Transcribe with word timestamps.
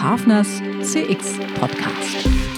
Hafners 0.00 0.62
CX 0.80 1.36
Podcast. 1.60 2.49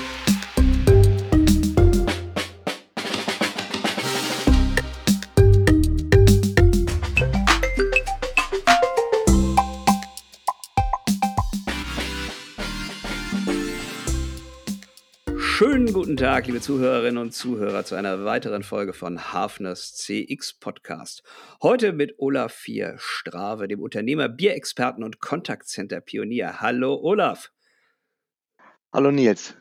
Guten 16.02 16.16
Tag, 16.16 16.48
liebe 16.48 16.60
Zuhörerinnen 16.60 17.16
und 17.16 17.32
Zuhörer, 17.32 17.84
zu 17.84 17.94
einer 17.94 18.24
weiteren 18.24 18.64
Folge 18.64 18.92
von 18.92 19.32
Hafners 19.32 19.94
CX 19.94 20.54
Podcast. 20.54 21.22
Heute 21.62 21.92
mit 21.92 22.16
Olaf 22.18 22.52
Vier 22.52 22.96
Strave, 22.98 23.68
dem 23.68 23.80
Unternehmer, 23.80 24.28
Bierexperten 24.28 25.04
und 25.04 25.20
Kontaktcenter 25.20 26.00
Pionier. 26.00 26.60
Hallo 26.60 26.98
Olaf. 27.00 27.52
Hallo 28.92 29.12
Nils. 29.12 29.54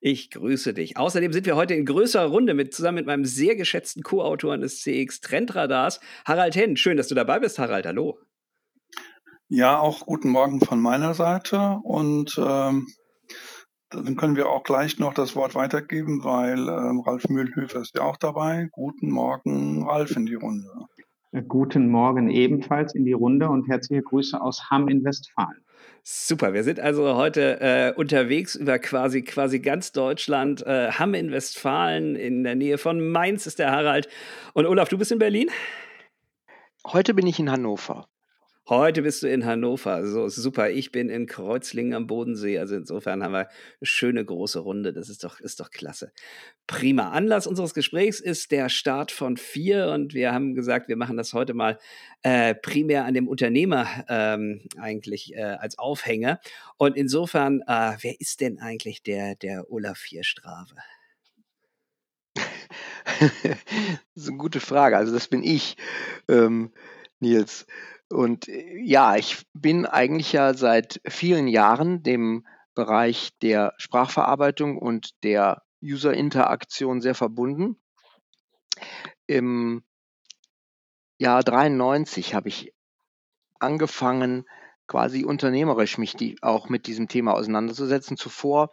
Ich 0.00 0.32
grüße 0.32 0.74
dich. 0.74 0.96
Außerdem 0.96 1.32
sind 1.32 1.46
wir 1.46 1.54
heute 1.54 1.74
in 1.74 1.86
größerer 1.86 2.26
Runde 2.26 2.54
mit, 2.54 2.74
zusammen 2.74 2.96
mit 2.96 3.06
meinem 3.06 3.24
sehr 3.24 3.54
geschätzten 3.54 4.02
Co-Autoren 4.02 4.60
des 4.60 4.80
CX 4.80 5.20
Trendradars, 5.20 6.00
Harald 6.24 6.56
Henn. 6.56 6.76
Schön, 6.76 6.96
dass 6.96 7.06
du 7.06 7.14
dabei 7.14 7.38
bist, 7.38 7.60
Harald. 7.60 7.86
Hallo. 7.86 8.18
Ja, 9.46 9.78
auch 9.78 10.04
guten 10.04 10.30
Morgen 10.30 10.58
von 10.58 10.80
meiner 10.80 11.14
Seite 11.14 11.78
und 11.84 12.40
ähm, 12.44 12.88
dann 14.02 14.16
können 14.16 14.36
wir 14.36 14.48
auch 14.48 14.62
gleich 14.64 14.98
noch 14.98 15.14
das 15.14 15.36
Wort 15.36 15.54
weitergeben, 15.54 16.24
weil 16.24 16.68
ähm, 16.68 17.00
Ralf 17.00 17.28
Mühlhöfer 17.28 17.80
ist 17.80 17.96
ja 17.96 18.02
auch 18.02 18.16
dabei. 18.16 18.68
Guten 18.72 19.10
Morgen, 19.10 19.86
Ralf, 19.86 20.16
in 20.16 20.26
die 20.26 20.34
Runde. 20.34 20.68
Guten 21.48 21.88
Morgen 21.88 22.30
ebenfalls 22.30 22.94
in 22.94 23.04
die 23.04 23.12
Runde 23.12 23.48
und 23.48 23.68
herzliche 23.68 24.02
Grüße 24.02 24.40
aus 24.40 24.70
Hamm 24.70 24.88
in 24.88 25.04
Westfalen. 25.04 25.64
Super, 26.04 26.52
wir 26.52 26.62
sind 26.62 26.78
also 26.78 27.16
heute 27.16 27.60
äh, 27.60 27.92
unterwegs 27.96 28.54
über 28.54 28.78
quasi, 28.78 29.22
quasi 29.22 29.58
ganz 29.58 29.90
Deutschland. 29.90 30.64
Äh, 30.64 30.92
Hamm 30.92 31.14
in 31.14 31.32
Westfalen, 31.32 32.14
in 32.14 32.44
der 32.44 32.54
Nähe 32.54 32.78
von 32.78 33.00
Mainz 33.08 33.46
ist 33.46 33.58
der 33.58 33.72
Harald. 33.72 34.08
Und 34.52 34.66
Olaf, 34.66 34.88
du 34.88 34.98
bist 34.98 35.12
in 35.12 35.18
Berlin? 35.18 35.50
Heute 36.86 37.14
bin 37.14 37.26
ich 37.26 37.40
in 37.40 37.50
Hannover. 37.50 38.06
Heute 38.66 39.02
bist 39.02 39.22
du 39.22 39.28
in 39.28 39.44
Hannover. 39.44 40.06
So 40.06 40.26
super. 40.30 40.70
Ich 40.70 40.90
bin 40.90 41.10
in 41.10 41.26
Kreuzlingen 41.26 41.92
am 41.92 42.06
Bodensee. 42.06 42.58
Also 42.58 42.74
insofern 42.76 43.22
haben 43.22 43.32
wir 43.32 43.40
eine 43.40 43.48
schöne 43.82 44.24
große 44.24 44.58
Runde. 44.58 44.94
Das 44.94 45.10
ist 45.10 45.22
doch, 45.22 45.38
ist 45.38 45.60
doch 45.60 45.70
klasse. 45.70 46.12
Prima. 46.66 47.10
Anlass 47.10 47.46
unseres 47.46 47.74
Gesprächs 47.74 48.20
ist 48.20 48.52
der 48.52 48.70
Start 48.70 49.12
von 49.12 49.36
vier 49.36 49.88
und 49.88 50.14
wir 50.14 50.32
haben 50.32 50.54
gesagt, 50.54 50.88
wir 50.88 50.96
machen 50.96 51.18
das 51.18 51.34
heute 51.34 51.52
mal 51.52 51.78
äh, 52.22 52.54
primär 52.54 53.04
an 53.04 53.12
dem 53.12 53.28
Unternehmer 53.28 53.86
ähm, 54.08 54.62
eigentlich 54.78 55.34
äh, 55.34 55.42
als 55.42 55.78
Aufhänger. 55.78 56.40
Und 56.78 56.96
insofern, 56.96 57.60
äh, 57.66 57.96
wer 58.00 58.18
ist 58.18 58.40
denn 58.40 58.60
eigentlich 58.60 59.02
der, 59.02 59.34
der 59.34 59.70
Olaf 59.70 59.98
Vierstrave? 59.98 60.74
das 62.34 62.40
ist 64.14 64.28
eine 64.28 64.38
gute 64.38 64.60
Frage. 64.60 64.96
Also 64.96 65.12
das 65.12 65.28
bin 65.28 65.42
ich, 65.42 65.76
ähm, 66.28 66.72
Nils. 67.20 67.66
Und 68.14 68.48
äh, 68.48 68.78
ja, 68.82 69.16
ich 69.16 69.44
bin 69.52 69.86
eigentlich 69.86 70.32
ja 70.32 70.54
seit 70.54 71.00
vielen 71.06 71.48
Jahren 71.48 72.02
dem 72.02 72.46
Bereich 72.74 73.30
der 73.42 73.74
Sprachverarbeitung 73.76 74.78
und 74.78 75.10
der 75.22 75.62
User-Interaktion 75.82 77.00
sehr 77.00 77.14
verbunden. 77.14 77.76
Im 79.26 79.84
Jahr 81.18 81.42
93 81.42 82.34
habe 82.34 82.48
ich 82.48 82.72
angefangen, 83.60 84.44
quasi 84.86 85.24
unternehmerisch 85.24 85.98
mich 85.98 86.14
die, 86.14 86.36
auch 86.42 86.68
mit 86.68 86.86
diesem 86.86 87.08
Thema 87.08 87.34
auseinanderzusetzen. 87.34 88.16
Zuvor 88.16 88.70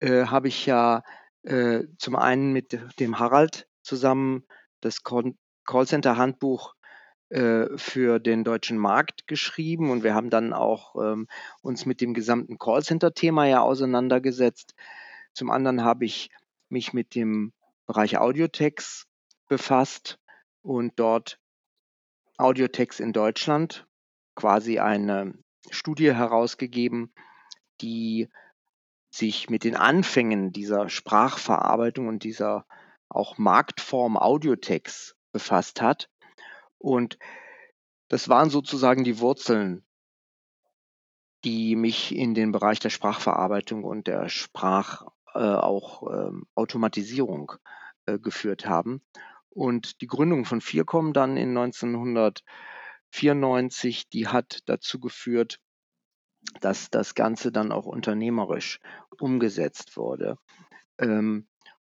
äh, 0.00 0.26
habe 0.26 0.48
ich 0.48 0.66
ja 0.66 1.02
äh, 1.42 1.84
zum 1.98 2.16
einen 2.16 2.52
mit 2.52 2.78
dem 3.00 3.18
Harald 3.18 3.66
zusammen 3.82 4.44
das 4.80 5.02
Callcenter-Handbuch 5.02 6.74
für 7.76 8.18
den 8.18 8.42
deutschen 8.42 8.76
Markt 8.76 9.28
geschrieben 9.28 9.90
und 9.90 10.02
wir 10.02 10.14
haben 10.14 10.30
dann 10.30 10.52
auch 10.52 10.96
ähm, 10.96 11.28
uns 11.62 11.86
mit 11.86 12.00
dem 12.00 12.12
gesamten 12.12 12.58
Callcenter-Thema 12.58 13.46
ja 13.46 13.60
auseinandergesetzt. 13.60 14.74
Zum 15.32 15.50
anderen 15.50 15.84
habe 15.84 16.04
ich 16.04 16.30
mich 16.68 16.92
mit 16.92 17.14
dem 17.14 17.52
Bereich 17.86 18.18
Audiotext 18.18 19.06
befasst 19.48 20.18
und 20.62 20.98
dort 20.98 21.38
Audiotext 22.36 22.98
in 22.98 23.12
Deutschland 23.12 23.86
quasi 24.34 24.80
eine 24.80 25.34
Studie 25.70 26.12
herausgegeben, 26.12 27.12
die 27.80 28.28
sich 29.10 29.50
mit 29.50 29.62
den 29.62 29.76
Anfängen 29.76 30.52
dieser 30.52 30.88
Sprachverarbeitung 30.88 32.08
und 32.08 32.24
dieser 32.24 32.66
auch 33.08 33.38
Marktform 33.38 34.16
Audiotext 34.16 35.16
befasst 35.32 35.80
hat 35.80 36.08
und 36.80 37.18
das 38.08 38.28
waren 38.28 38.50
sozusagen 38.50 39.04
die 39.04 39.20
Wurzeln, 39.20 39.84
die 41.44 41.76
mich 41.76 42.12
in 42.14 42.34
den 42.34 42.52
Bereich 42.52 42.80
der 42.80 42.90
Sprachverarbeitung 42.90 43.84
und 43.84 44.06
der 44.06 44.28
Sprach 44.28 45.06
äh, 45.34 45.38
auch 45.38 46.02
ähm, 46.10 46.46
Automatisierung 46.54 47.52
äh, 48.06 48.18
geführt 48.18 48.66
haben. 48.66 49.02
Und 49.50 50.00
die 50.00 50.06
Gründung 50.06 50.46
von 50.46 50.60
Viercom 50.60 51.12
dann 51.12 51.36
in 51.36 51.56
1994, 51.56 54.08
die 54.08 54.28
hat 54.28 54.60
dazu 54.66 55.00
geführt, 55.00 55.58
dass 56.60 56.90
das 56.90 57.14
Ganze 57.14 57.52
dann 57.52 57.70
auch 57.72 57.86
unternehmerisch 57.86 58.80
umgesetzt 59.18 59.96
wurde. 59.96 60.38
Ähm, 60.98 61.48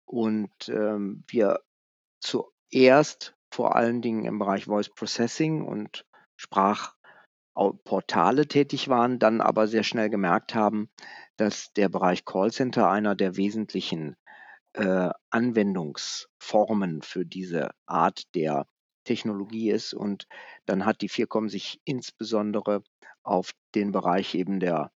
und 0.05 0.51
ähm, 0.67 1.23
wir 1.27 1.61
zuerst 2.19 3.35
vor 3.53 3.75
allen 3.75 4.01
Dingen 4.01 4.25
im 4.25 4.39
Bereich 4.39 4.65
Voice 4.65 4.89
Processing 4.89 5.63
und 5.63 6.07
Sprachportale 6.35 8.47
tätig 8.47 8.89
waren, 8.89 9.19
dann 9.19 9.41
aber 9.41 9.67
sehr 9.67 9.83
schnell 9.83 10.09
gemerkt 10.09 10.55
haben, 10.55 10.89
dass 11.37 11.71
der 11.73 11.89
Bereich 11.89 12.25
Callcenter 12.25 12.89
einer 12.89 13.13
der 13.13 13.37
wesentlichen 13.37 14.15
äh, 14.73 15.11
Anwendungsformen 15.29 17.03
für 17.03 17.27
diese 17.27 17.69
Art 17.85 18.23
der 18.33 18.65
Technologie 19.03 19.69
ist. 19.69 19.93
Und 19.93 20.25
dann 20.65 20.83
hat 20.85 21.01
die 21.01 21.09
Viercom 21.09 21.47
sich 21.47 21.79
insbesondere 21.85 22.81
auf 23.21 23.51
den 23.75 23.91
Bereich 23.91 24.33
eben 24.33 24.59
der 24.59 24.91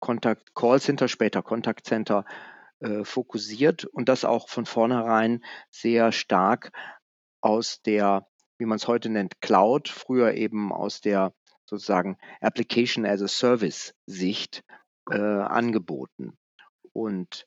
Kontakt 0.00 0.54
Callcenter, 0.54 1.08
später 1.08 1.42
Kontaktcenter 1.42 2.26
äh, 2.80 3.04
fokussiert 3.04 3.86
und 3.86 4.10
das 4.10 4.26
auch 4.26 4.50
von 4.50 4.66
vornherein 4.66 5.42
sehr 5.70 6.12
stark 6.12 6.70
aus 7.44 7.82
der, 7.82 8.26
wie 8.58 8.64
man 8.64 8.76
es 8.76 8.88
heute 8.88 9.10
nennt, 9.10 9.40
Cloud, 9.42 9.88
früher 9.88 10.32
eben 10.32 10.72
aus 10.72 11.02
der 11.02 11.34
sozusagen 11.66 12.16
Application 12.40 13.04
as 13.04 13.20
a 13.22 13.28
Service 13.28 13.94
Sicht 14.06 14.64
äh, 15.10 15.18
angeboten. 15.18 16.38
Und 16.92 17.46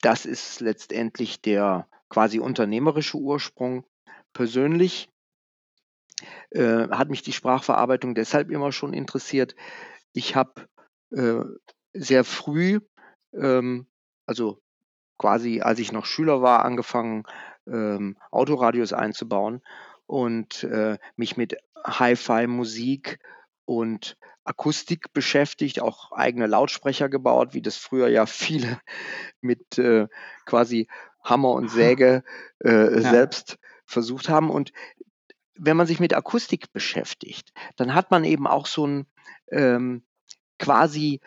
das 0.00 0.26
ist 0.26 0.60
letztendlich 0.60 1.40
der 1.40 1.88
quasi 2.08 2.40
unternehmerische 2.40 3.18
Ursprung. 3.18 3.86
Persönlich 4.32 5.08
äh, 6.50 6.88
hat 6.88 7.08
mich 7.08 7.22
die 7.22 7.32
Sprachverarbeitung 7.32 8.16
deshalb 8.16 8.50
immer 8.50 8.72
schon 8.72 8.94
interessiert. 8.94 9.54
Ich 10.12 10.34
habe 10.34 10.66
äh, 11.10 11.44
sehr 11.92 12.24
früh, 12.24 12.80
ähm, 13.32 13.86
also 14.26 14.60
quasi 15.18 15.60
als 15.60 15.78
ich 15.78 15.92
noch 15.92 16.04
Schüler 16.04 16.42
war, 16.42 16.64
angefangen, 16.64 17.24
ähm, 17.66 18.16
Autoradios 18.30 18.92
einzubauen 18.92 19.62
und 20.06 20.64
äh, 20.64 20.98
mich 21.16 21.36
mit 21.36 21.56
Hi-Fi-Musik 21.84 23.18
und 23.64 24.16
Akustik 24.44 25.12
beschäftigt, 25.12 25.80
auch 25.80 26.12
eigene 26.12 26.46
Lautsprecher 26.46 27.08
gebaut, 27.08 27.54
wie 27.54 27.62
das 27.62 27.76
früher 27.76 28.08
ja 28.08 28.26
viele 28.26 28.80
mit 29.40 29.78
äh, 29.78 30.08
quasi 30.44 30.88
Hammer 31.22 31.52
und 31.52 31.70
Säge 31.70 32.24
äh, 32.64 32.70
ja. 33.02 33.10
selbst 33.10 33.58
versucht 33.86 34.28
haben. 34.28 34.50
Und 34.50 34.72
wenn 35.54 35.76
man 35.76 35.86
sich 35.86 36.00
mit 36.00 36.14
Akustik 36.14 36.72
beschäftigt, 36.72 37.52
dann 37.76 37.94
hat 37.94 38.10
man 38.10 38.24
eben 38.24 38.46
auch 38.46 38.66
so 38.66 38.86
ein 38.86 39.06
ähm, 39.50 40.02
quasi 40.58 41.20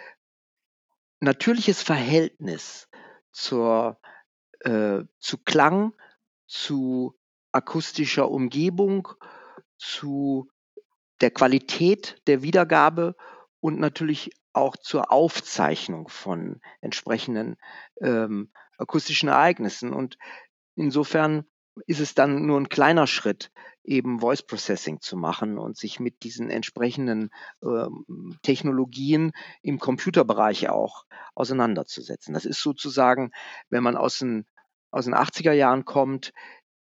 natürliches 1.20 1.82
Verhältnis 1.82 2.90
zur, 3.32 4.00
äh, 4.62 5.04
zu 5.20 5.38
Klang, 5.44 5.94
zu 6.48 7.16
akustischer 7.52 8.30
Umgebung, 8.30 9.08
zu 9.78 10.50
der 11.22 11.32
Qualität 11.32 12.22
der 12.28 12.42
Wiedergabe 12.42 13.16
und 13.60 13.80
natürlich 13.80 14.32
auch 14.54 14.78
zur 14.78 15.12
Aufzeichnung 15.12 16.08
von 16.08 16.62
entsprechenden 16.82 17.58
ähm, 18.02 18.52
akustischen 18.78 19.30
Ereignissen. 19.30 19.94
Und 19.94 20.18
insofern 20.76 21.46
ist 21.88 22.00
es 22.00 22.14
dann 22.14 22.46
nur 22.46 22.60
ein 22.60 22.70
kleiner 22.70 23.08
Schritt, 23.08 23.52
eben 23.84 24.20
Voice 24.20 24.44
Processing 24.44 25.02
zu 25.02 25.18
machen 25.18 25.58
und 25.58 25.78
sich 25.78 26.00
mit 26.00 26.24
diesen 26.24 26.50
entsprechenden 26.50 27.30
ähm, 27.62 28.38
Technologien 28.42 29.32
im 29.62 29.80
Computerbereich 29.80 30.70
auch 30.70 31.06
auseinanderzusetzen. 31.36 32.34
Das 32.34 32.46
ist 32.46 32.62
sozusagen, 32.62 33.32
wenn 33.70 33.84
man 33.84 33.98
aus 33.98 34.20
den, 34.20 34.46
aus 34.96 35.06
den 35.06 35.14
80er 35.14 35.52
Jahren 35.52 35.84
kommt, 35.84 36.32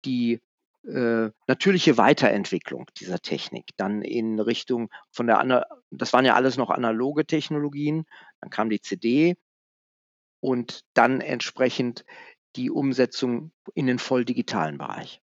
die 0.05 0.39
äh, 0.85 1.29
natürliche 1.47 1.97
Weiterentwicklung 1.97 2.85
dieser 2.97 3.19
Technik. 3.19 3.65
Dann 3.75 4.01
in 4.01 4.39
Richtung 4.39 4.89
von 5.11 5.27
der, 5.27 5.67
das 5.91 6.13
waren 6.13 6.23
ja 6.23 6.35
alles 6.35 6.55
noch 6.55 6.69
analoge 6.69 7.25
Technologien, 7.25 8.05
dann 8.39 8.49
kam 8.49 8.69
die 8.69 8.79
CD 8.79 9.35
und 10.39 10.85
dann 10.93 11.19
entsprechend 11.19 12.05
die 12.55 12.71
Umsetzung 12.71 13.51
in 13.73 13.85
den 13.85 13.99
voll 13.99 14.23
digitalen 14.23 14.77
Bereich. 14.77 15.21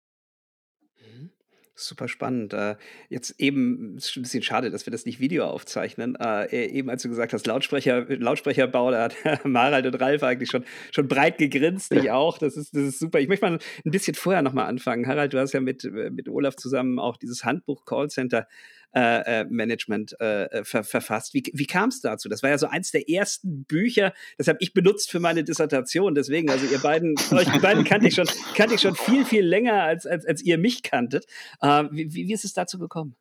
Super 1.78 2.08
spannend. 2.08 2.54
Äh, 2.54 2.76
jetzt 3.10 3.38
eben, 3.38 3.98
ist 3.98 4.10
schon 4.10 4.22
ein 4.22 4.24
bisschen 4.24 4.42
schade, 4.42 4.70
dass 4.70 4.86
wir 4.86 4.90
das 4.90 5.04
nicht 5.04 5.20
Video 5.20 5.44
aufzeichnen. 5.44 6.16
Äh, 6.16 6.46
e, 6.46 6.66
eben 6.70 6.88
als 6.88 7.02
du 7.02 7.10
gesagt 7.10 7.34
hast, 7.34 7.46
Lautsprecher, 7.46 8.06
Lautsprecherbau, 8.08 8.90
da 8.90 9.04
hat 9.04 9.16
Harald 9.44 9.84
und 9.84 10.00
Ralf 10.00 10.22
eigentlich 10.22 10.48
schon, 10.50 10.64
schon 10.90 11.06
breit 11.06 11.36
gegrinst, 11.36 11.92
ich 11.92 12.10
auch. 12.10 12.38
Das 12.38 12.56
ist, 12.56 12.74
das 12.74 12.82
ist 12.82 12.98
super. 12.98 13.20
Ich 13.20 13.28
möchte 13.28 13.44
mal 13.44 13.58
ein 13.84 13.90
bisschen 13.90 14.14
vorher 14.14 14.40
nochmal 14.40 14.66
anfangen. 14.66 15.06
Harald, 15.06 15.34
du 15.34 15.38
hast 15.38 15.52
ja 15.52 15.60
mit, 15.60 15.84
mit 15.84 16.30
Olaf 16.30 16.56
zusammen 16.56 16.98
auch 16.98 17.18
dieses 17.18 17.44
Handbuch 17.44 17.84
Callcenter 17.84 18.48
äh, 18.96 19.40
äh, 19.40 19.44
Management 19.50 20.18
äh, 20.20 20.44
äh, 20.44 20.64
ver 20.64 20.82
verfasst. 20.82 21.34
Wie, 21.34 21.42
wie 21.52 21.66
kam 21.66 21.90
es 21.90 22.00
dazu? 22.00 22.30
Das 22.30 22.42
war 22.42 22.48
ja 22.48 22.56
so 22.56 22.66
eins 22.66 22.92
der 22.92 23.10
ersten 23.10 23.64
Bücher, 23.64 24.14
das 24.38 24.48
habe 24.48 24.56
ich 24.62 24.72
benutzt 24.72 25.10
für 25.10 25.20
meine 25.20 25.44
Dissertation. 25.44 26.14
Deswegen, 26.14 26.48
also 26.48 26.64
ihr 26.64 26.78
beiden, 26.78 27.14
euch 27.32 27.60
beiden 27.60 27.84
kannte 27.84 28.08
ich 28.08 28.14
schon, 28.14 28.26
kannte 28.54 28.74
ich 28.74 28.80
schon 28.80 28.94
viel, 28.96 29.26
viel 29.26 29.44
länger, 29.44 29.82
als, 29.82 30.06
als, 30.06 30.24
als 30.24 30.42
ihr 30.42 30.56
mich 30.56 30.82
kanntet. 30.82 31.26
Äh, 31.60 31.84
wie, 31.90 32.10
wie 32.10 32.32
ist 32.32 32.46
es 32.46 32.54
dazu 32.54 32.78
gekommen? 32.78 33.16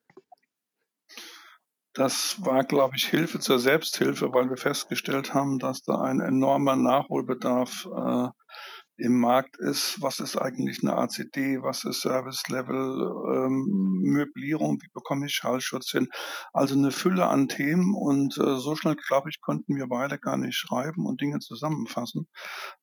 Das 1.94 2.38
war, 2.40 2.64
glaube 2.64 2.96
ich, 2.96 3.08
Hilfe 3.08 3.40
zur 3.40 3.60
Selbsthilfe, 3.60 4.34
weil 4.34 4.50
wir 4.50 4.58
festgestellt 4.58 5.34
haben, 5.34 5.60
dass 5.60 5.84
da 5.84 6.00
ein 6.00 6.22
enormer 6.22 6.78
Nachholbedarf 6.78 7.86
äh, 7.86 8.28
im 8.98 9.20
Markt 9.20 9.58
ist, 9.58 10.02
was 10.02 10.20
ist 10.20 10.38
eigentlich 10.38 10.82
eine 10.82 10.96
ACD, 10.96 11.62
was 11.62 11.84
ist 11.84 12.02
Service 12.02 12.48
Level, 12.48 13.12
ähm, 13.34 14.00
Möblierung, 14.02 14.82
wie 14.82 14.90
bekomme 14.94 15.26
ich 15.26 15.34
Schallschutz 15.34 15.92
hin. 15.92 16.08
Also 16.54 16.76
eine 16.76 16.92
Fülle 16.92 17.28
an 17.28 17.48
Themen 17.48 17.94
und 17.94 18.38
äh, 18.38 18.58
so 18.58 18.76
schnell, 18.76 18.96
glaube 18.96 19.30
ich, 19.30 19.42
konnten 19.42 19.76
wir 19.76 19.88
beide 19.88 20.18
gar 20.18 20.38
nicht 20.38 20.56
schreiben 20.56 21.06
und 21.06 21.22
Dinge 21.22 21.40
zusammenfassen, 21.40 22.28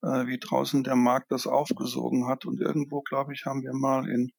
äh, 0.03 0.27
wie 0.27 0.39
draußen 0.39 0.85
der 0.85 0.97
Markt 0.97 1.33
das 1.33 1.47
aufgesogen 1.47 2.29
hat. 2.29 2.45
Und 2.45 2.61
irgendwo, 2.61 3.01
glaube 3.01 3.33
ich, 3.33 3.47
haben 3.47 3.63
wir 3.63 3.73
mal 3.73 4.09
in 4.09 4.33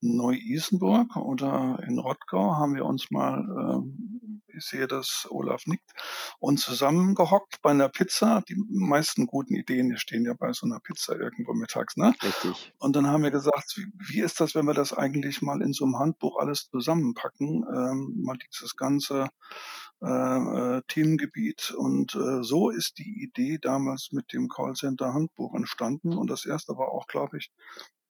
Neu-Isenburg 0.00 1.16
oder 1.16 1.82
in 1.86 1.98
Rottgau 1.98 2.54
haben 2.56 2.74
wir 2.74 2.84
uns 2.84 3.10
mal, 3.10 3.38
ähm, 3.38 4.17
ich 4.58 4.66
sehe, 4.66 4.86
dass 4.86 5.26
Olaf 5.30 5.66
nickt, 5.66 5.90
und 6.38 6.58
zusammengehockt 6.58 7.62
bei 7.62 7.70
einer 7.70 7.88
Pizza. 7.88 8.42
Die 8.48 8.56
meisten 8.68 9.26
guten 9.26 9.54
Ideen 9.54 9.90
die 9.90 9.96
stehen 9.96 10.24
ja 10.24 10.34
bei 10.34 10.52
so 10.52 10.66
einer 10.66 10.80
Pizza 10.80 11.18
irgendwo 11.18 11.54
mittags, 11.54 11.96
ne? 11.96 12.14
Richtig. 12.22 12.72
Und 12.78 12.96
dann 12.96 13.06
haben 13.06 13.22
wir 13.22 13.30
gesagt, 13.30 13.76
wie, 13.76 13.86
wie 13.98 14.20
ist 14.20 14.40
das, 14.40 14.54
wenn 14.54 14.66
wir 14.66 14.74
das 14.74 14.92
eigentlich 14.92 15.42
mal 15.42 15.62
in 15.62 15.72
so 15.72 15.84
einem 15.84 15.98
Handbuch 15.98 16.38
alles 16.38 16.68
zusammenpacken, 16.70 17.64
ähm, 17.74 18.22
mal 18.22 18.36
dieses 18.38 18.76
ganze 18.76 19.28
äh, 20.02 20.06
äh, 20.06 20.82
Themengebiet. 20.88 21.72
Und 21.76 22.14
äh, 22.14 22.42
so 22.42 22.70
ist 22.70 22.98
die 22.98 23.22
Idee 23.22 23.58
damals 23.60 24.10
mit 24.12 24.32
dem 24.32 24.48
Callcenter 24.48 25.12
Handbuch 25.14 25.54
entstanden. 25.54 26.16
Und 26.16 26.30
das 26.30 26.46
erste 26.46 26.76
war 26.76 26.88
auch, 26.88 27.06
glaube 27.06 27.38
ich, 27.38 27.50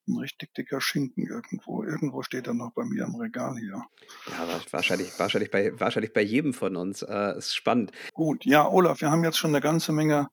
ein 0.08 0.18
richtig 0.18 0.54
dicker 0.54 0.80
Schinken 0.80 1.26
irgendwo. 1.26 1.82
Irgendwo 1.82 2.22
steht 2.22 2.46
er 2.46 2.54
noch 2.54 2.72
bei 2.72 2.84
mir 2.84 3.04
im 3.04 3.14
Regal 3.14 3.56
hier. 3.58 3.82
Ja, 4.30 4.60
wahrscheinlich, 4.70 5.18
wahrscheinlich, 5.18 5.50
bei, 5.50 5.78
wahrscheinlich 5.78 6.12
bei 6.12 6.22
jedem 6.22 6.54
von 6.54 6.76
uns. 6.76 7.02
Äh, 7.02 7.38
ist 7.38 7.54
spannend. 7.54 7.92
Gut, 8.12 8.44
ja, 8.44 8.68
Olaf, 8.68 9.00
wir 9.00 9.10
haben 9.10 9.24
jetzt 9.24 9.38
schon 9.38 9.50
eine 9.50 9.60
ganze 9.60 9.92
Menge 9.92 10.28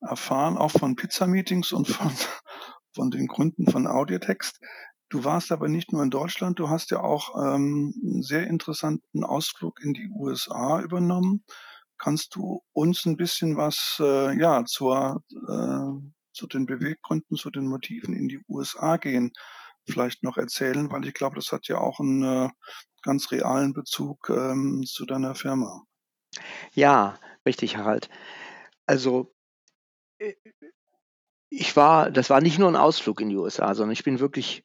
erfahren, 0.00 0.56
auch 0.56 0.70
von 0.70 0.96
Pizza-Meetings 0.96 1.72
und 1.72 1.88
von, 1.88 2.10
von 2.94 3.10
den 3.10 3.26
Gründen 3.26 3.70
von 3.70 3.86
Audiotext. 3.86 4.60
Du 5.08 5.24
warst 5.24 5.52
aber 5.52 5.68
nicht 5.68 5.92
nur 5.92 6.02
in 6.02 6.10
Deutschland, 6.10 6.58
du 6.58 6.68
hast 6.68 6.90
ja 6.90 7.00
auch 7.00 7.36
ähm, 7.36 7.94
einen 8.02 8.22
sehr 8.22 8.48
interessanten 8.48 9.22
Ausflug 9.22 9.80
in 9.82 9.94
die 9.94 10.08
USA 10.10 10.80
übernommen. 10.80 11.44
Kannst 11.98 12.34
du 12.34 12.62
uns 12.72 13.06
ein 13.06 13.16
bisschen 13.16 13.56
was 13.56 13.98
äh, 14.00 14.36
ja, 14.38 14.64
zur, 14.64 15.22
äh, 15.48 16.10
zu 16.36 16.46
den 16.46 16.66
Beweggründen, 16.66 17.36
zu 17.36 17.50
den 17.50 17.66
Motiven 17.66 18.14
in 18.14 18.28
die 18.28 18.40
USA 18.48 18.96
gehen, 18.98 19.32
vielleicht 19.88 20.22
noch 20.22 20.36
erzählen, 20.36 20.90
weil 20.90 21.06
ich 21.06 21.14
glaube, 21.14 21.36
das 21.36 21.50
hat 21.52 21.66
ja 21.68 21.78
auch 21.78 22.00
einen 22.00 22.22
äh, 22.22 22.48
ganz 23.02 23.30
realen 23.30 23.72
Bezug 23.72 24.30
ähm, 24.30 24.84
zu 24.86 25.06
deiner 25.06 25.34
Firma. 25.34 25.82
Ja, 26.72 27.18
richtig, 27.46 27.76
Harald. 27.76 28.10
Also 28.84 29.34
äh, 30.18 30.34
ich 31.48 31.76
war, 31.76 32.10
das 32.10 32.30
war 32.30 32.40
nicht 32.40 32.58
nur 32.58 32.68
ein 32.68 32.76
Ausflug 32.76 33.20
in 33.20 33.30
die 33.30 33.36
USA, 33.36 33.74
sondern 33.74 33.92
ich 33.92 34.04
bin 34.04 34.18
wirklich 34.18 34.64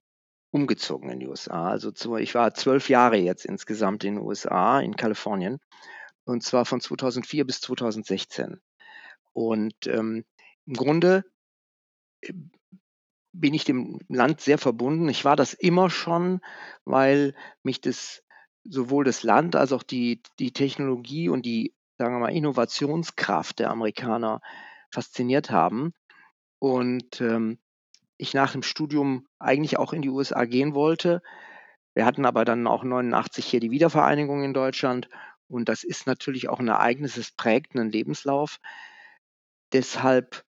umgezogen 0.51 1.09
in 1.09 1.19
die 1.19 1.27
USA. 1.27 1.69
Also 1.69 1.91
zu, 1.91 2.17
ich 2.17 2.35
war 2.35 2.53
zwölf 2.53 2.89
Jahre 2.89 3.17
jetzt 3.17 3.45
insgesamt 3.45 4.03
in 4.03 4.15
den 4.15 4.23
USA, 4.23 4.79
in 4.81 4.95
Kalifornien, 4.95 5.59
und 6.25 6.43
zwar 6.43 6.65
von 6.65 6.81
2004 6.81 7.45
bis 7.45 7.61
2016. 7.61 8.59
Und 9.33 9.87
ähm, 9.87 10.25
im 10.65 10.73
Grunde 10.73 11.23
bin 13.33 13.53
ich 13.53 13.63
dem 13.63 13.99
Land 14.07 14.41
sehr 14.41 14.57
verbunden. 14.57 15.07
Ich 15.09 15.25
war 15.25 15.35
das 15.35 15.53
immer 15.53 15.89
schon, 15.89 16.41
weil 16.85 17.33
mich 17.63 17.81
das 17.81 18.23
sowohl 18.63 19.03
das 19.03 19.23
Land 19.23 19.55
als 19.55 19.71
auch 19.71 19.83
die, 19.83 20.21
die 20.39 20.51
Technologie 20.51 21.29
und 21.29 21.45
die, 21.45 21.73
sagen 21.97 22.15
wir 22.15 22.19
mal, 22.19 22.35
Innovationskraft 22.35 23.59
der 23.59 23.71
Amerikaner 23.71 24.41
fasziniert 24.91 25.49
haben. 25.49 25.93
Und 26.59 27.21
ähm, 27.21 27.57
ich 28.17 28.33
nach 28.33 28.51
dem 28.51 28.61
Studium 28.61 29.27
eigentlich 29.39 29.77
auch 29.77 29.93
in 29.93 30.03
die 30.03 30.09
USA 30.09 30.45
gehen 30.45 30.75
wollte. 30.75 31.23
Wir 31.95 32.05
hatten 32.05 32.25
aber 32.25 32.45
dann 32.45 32.67
auch 32.67 32.83
89 32.83 33.45
hier 33.45 33.59
die 33.59 33.71
Wiedervereinigung 33.71 34.43
in 34.43 34.53
Deutschland. 34.53 35.09
Und 35.47 35.69
das 35.69 35.83
ist 35.83 36.05
natürlich 36.05 36.47
auch 36.47 36.59
ein 36.59 36.67
Ereignis, 36.67 37.17
es 37.17 37.31
prägt 37.31 37.75
einen 37.75 37.91
Lebenslauf. 37.91 38.59
Deshalb 39.73 40.45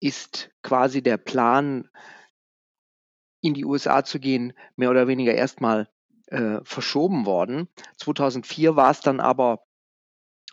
ist 0.00 0.50
quasi 0.62 1.02
der 1.02 1.16
Plan, 1.16 1.88
in 3.40 3.54
die 3.54 3.64
USA 3.64 4.04
zu 4.04 4.18
gehen, 4.18 4.52
mehr 4.76 4.90
oder 4.90 5.06
weniger 5.06 5.34
erstmal 5.34 5.88
äh, 6.26 6.58
verschoben 6.64 7.24
worden. 7.24 7.68
2004 7.98 8.76
war 8.76 8.90
es 8.90 9.00
dann 9.00 9.20
aber 9.20 9.64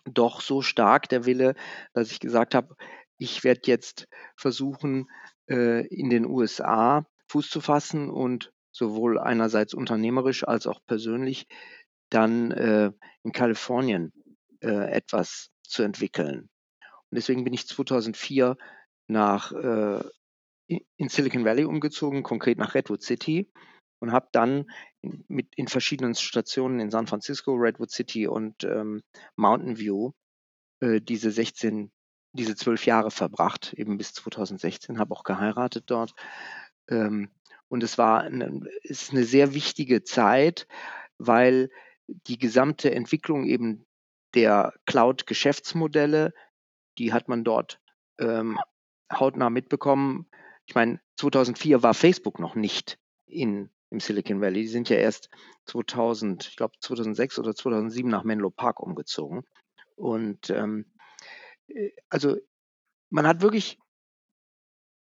doch 0.05 0.41
so 0.41 0.61
stark 0.61 1.09
der 1.09 1.25
Wille, 1.25 1.55
dass 1.93 2.11
ich 2.11 2.19
gesagt 2.19 2.53
habe, 2.53 2.75
ich 3.17 3.43
werde 3.43 3.61
jetzt 3.65 4.07
versuchen, 4.35 5.09
äh, 5.49 5.85
in 5.87 6.09
den 6.09 6.25
USA 6.25 7.05
Fuß 7.27 7.49
zu 7.49 7.61
fassen 7.61 8.09
und 8.09 8.51
sowohl 8.71 9.17
einerseits 9.19 9.73
unternehmerisch 9.73 10.47
als 10.47 10.67
auch 10.67 10.79
persönlich 10.85 11.47
dann 12.09 12.51
äh, 12.51 12.91
in 13.23 13.31
Kalifornien 13.31 14.13
äh, 14.61 14.91
etwas 14.91 15.49
zu 15.63 15.81
entwickeln. 15.81 16.49
Und 17.09 17.15
deswegen 17.15 17.43
bin 17.43 17.53
ich 17.53 17.67
2004 17.67 18.57
nach 19.07 19.51
äh, 19.51 20.03
in 20.67 21.09
Silicon 21.09 21.45
Valley 21.45 21.65
umgezogen, 21.65 22.24
konkret 22.24 22.57
nach 22.57 22.74
Redwood 22.74 23.03
City 23.03 23.51
und 24.00 24.12
habe 24.12 24.27
dann 24.31 24.69
in, 25.01 25.24
mit 25.27 25.53
in 25.55 25.67
verschiedenen 25.67 26.15
Stationen 26.15 26.79
in 26.79 26.89
San 26.89 27.07
Francisco, 27.07 27.53
Redwood 27.53 27.91
City 27.91 28.27
und 28.27 28.63
ähm, 28.63 29.01
Mountain 29.35 29.77
View 29.77 30.12
äh, 30.79 31.01
diese 31.01 31.31
16, 31.31 31.91
diese 32.33 32.55
zwölf 32.55 32.85
Jahre 32.85 33.12
verbracht, 33.12 33.74
eben 33.74 33.97
bis 33.97 34.13
2016, 34.13 35.00
habe 35.00 35.13
auch 35.15 35.24
geheiratet 35.24 35.85
dort. 35.88 36.13
Ähm, 36.89 37.29
und 37.67 37.83
es 37.83 37.97
war 37.97 38.21
eine, 38.21 38.62
ist 38.83 39.12
eine 39.12 39.24
sehr 39.24 39.53
wichtige 39.53 40.03
Zeit, 40.03 40.67
weil 41.17 41.69
die 42.07 42.38
gesamte 42.38 42.93
Entwicklung 42.93 43.45
eben 43.45 43.85
der 44.35 44.74
Cloud-Geschäftsmodelle, 44.85 46.33
die 46.97 47.13
hat 47.13 47.27
man 47.27 47.43
dort 47.43 47.79
ähm, 48.19 48.59
hautnah 49.12 49.50
mitbekommen. 49.50 50.27
Ich 50.65 50.75
meine, 50.75 51.00
2004 51.17 51.83
war 51.83 51.93
Facebook 51.93 52.39
noch 52.39 52.55
nicht 52.55 52.97
in, 53.25 53.69
im 53.89 54.00
Silicon 54.00 54.41
Valley. 54.41 54.62
Die 54.62 54.67
sind 54.67 54.89
ja 54.89 54.97
erst 54.97 55.29
2000, 55.65 56.47
ich 56.47 56.55
glaube 56.55 56.74
2006 56.79 57.39
oder 57.39 57.55
2007 57.55 58.09
nach 58.09 58.24
Menlo 58.24 58.50
Park 58.50 58.79
umgezogen. 58.79 59.43
Und 59.95 60.50
ähm, 60.50 60.91
äh, 61.67 61.91
also 62.09 62.38
man 63.09 63.27
hat 63.27 63.41
wirklich 63.41 63.79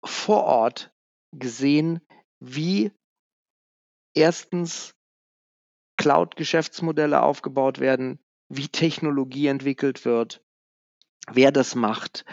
vor 0.04 0.44
Ort 0.44 0.94
gesehen, 1.32 2.02
wie 2.40 2.92
erstens 4.14 4.94
Cloud-Geschäftsmodelle 5.98 7.22
aufgebaut 7.22 7.80
werden, 7.80 8.20
wie 8.50 8.68
Technologie 8.68 9.48
entwickelt 9.48 10.06
wird, 10.06 10.44
wer 11.32 11.52
das 11.52 11.76
macht, 11.76 12.26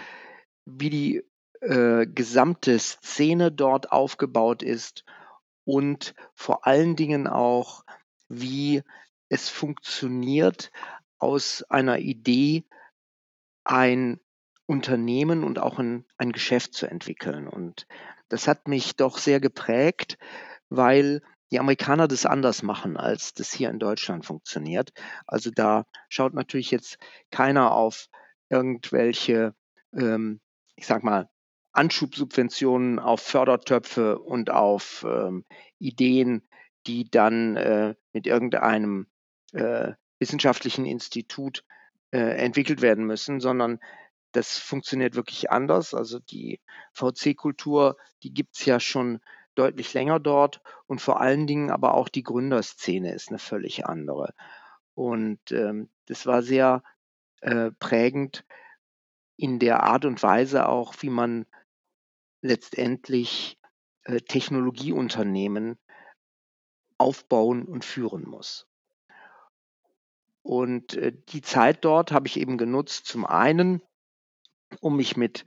wie 0.65 0.91
die 0.91 1.30
äh, 1.61 2.07
gesamte 2.07 2.79
Szene 2.79 3.53
dort 3.53 3.93
aufgebaut 3.93 4.63
ist 4.63 5.05
und 5.65 6.15
vor 6.35 6.67
allen 6.67 6.97
Dingen 6.97 7.27
auch, 7.27 7.85
wie 8.29 8.83
es 9.29 9.49
funktioniert, 9.49 10.71
aus 11.19 11.63
einer 11.69 11.99
Idee 11.99 12.65
ein 13.65 14.21
Unternehmen 14.67 15.45
und 15.45 15.59
auch 15.59 15.79
ein, 15.79 16.07
ein 16.17 16.33
Geschäft 16.33 16.75
zu 16.75 16.87
entwickeln. 16.87 17.47
Und 17.47 17.87
das 18.29 18.49
hat 18.49 18.69
mich 18.69 18.97
doch 18.97 19.19
sehr 19.19 19.41
geprägt, 19.41 20.17
weil 20.69 21.23
die 21.51 21.59
Amerikaner 21.59 22.07
das 22.09 22.27
anders 22.27 22.63
machen, 22.63 22.97
als 22.97 23.35
das 23.35 23.53
hier 23.53 23.71
in 23.71 23.79
Deutschland 23.81 24.25
funktioniert. 24.25 24.93
Also 25.27 25.51
da 25.51 25.85
schaut 26.09 26.35
natürlich 26.35 26.71
jetzt 26.71 26.99
keiner 27.31 27.73
auf 27.73 28.07
irgendwelche, 28.49 29.55
ähm, 29.93 30.41
ich 30.77 30.87
sag 30.87 31.03
mal, 31.03 31.29
Anschubsubventionen 31.73 32.99
auf 32.99 33.21
Fördertöpfe 33.21 34.19
und 34.19 34.51
auf 34.51 35.05
ähm, 35.09 35.45
Ideen, 35.79 36.43
die 36.87 37.11
dann 37.11 37.57
äh, 37.57 37.95
mit 38.13 38.27
irgendeinem 38.27 39.07
äh, 39.53 39.93
wissenschaftlichen 40.19 40.85
Institut 40.85 41.65
äh, 42.11 42.19
entwickelt 42.19 42.83
werden 42.83 43.07
müssen, 43.07 43.41
sondern 43.41 43.79
das 44.33 44.59
funktioniert 44.59 45.15
wirklich 45.15 45.51
anders. 45.51 45.95
Also 45.95 46.19
die 46.19 46.61
VC-Kultur, 46.93 47.97
die 48.23 48.33
gibt's 48.33 48.65
ja 48.65 48.81
schon 48.81 49.21
deutlich 49.55 49.93
länger 49.95 50.21
dort 50.21 50.61
und 50.87 51.01
vor 51.01 51.21
allen 51.21 51.47
Dingen 51.47 51.71
aber 51.71 51.95
auch 51.95 52.09
die 52.09 52.23
Gründerszene 52.23 53.13
ist 53.13 53.29
eine 53.29 53.39
völlig 53.39 53.87
andere. 53.87 54.35
Und 54.95 55.41
ähm, 55.51 55.91
das 56.07 56.27
war 56.27 56.43
sehr 56.43 56.83
äh, 57.41 57.71
prägend 57.79 58.45
in 59.37 59.59
der 59.59 59.83
Art 59.83 60.05
und 60.05 60.23
Weise 60.23 60.69
auch, 60.69 60.95
wie 61.01 61.11
man 61.11 61.47
letztendlich 62.43 63.59
äh, 64.05 64.21
Technologieunternehmen 64.21 65.79
aufbauen 66.99 67.65
und 67.65 67.85
führen 67.85 68.29
muss. 68.29 68.67
Und 70.43 70.95
äh, 70.95 71.13
die 71.29 71.43
Zeit 71.43 71.85
dort 71.85 72.13
habe 72.13 72.27
ich 72.27 72.39
eben 72.39 72.59
genutzt, 72.59 73.07
zum 73.07 73.27
einen, 73.27 73.83
um 74.81 74.97
mich 74.97 75.17
mit 75.17 75.45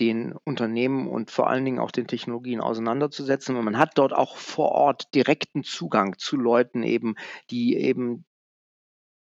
den 0.00 0.34
Unternehmen 0.44 1.08
und 1.08 1.30
vor 1.30 1.48
allen 1.48 1.64
Dingen 1.64 1.78
auch 1.78 1.90
den 1.90 2.06
Technologien 2.06 2.60
auseinanderzusetzen. 2.60 3.56
Und 3.56 3.64
man 3.64 3.78
hat 3.78 3.98
dort 3.98 4.12
auch 4.12 4.36
vor 4.36 4.72
Ort 4.72 5.14
direkten 5.14 5.64
Zugang 5.64 6.18
zu 6.18 6.36
Leuten 6.36 6.82
eben, 6.82 7.14
die 7.50 7.76
eben 7.76 8.24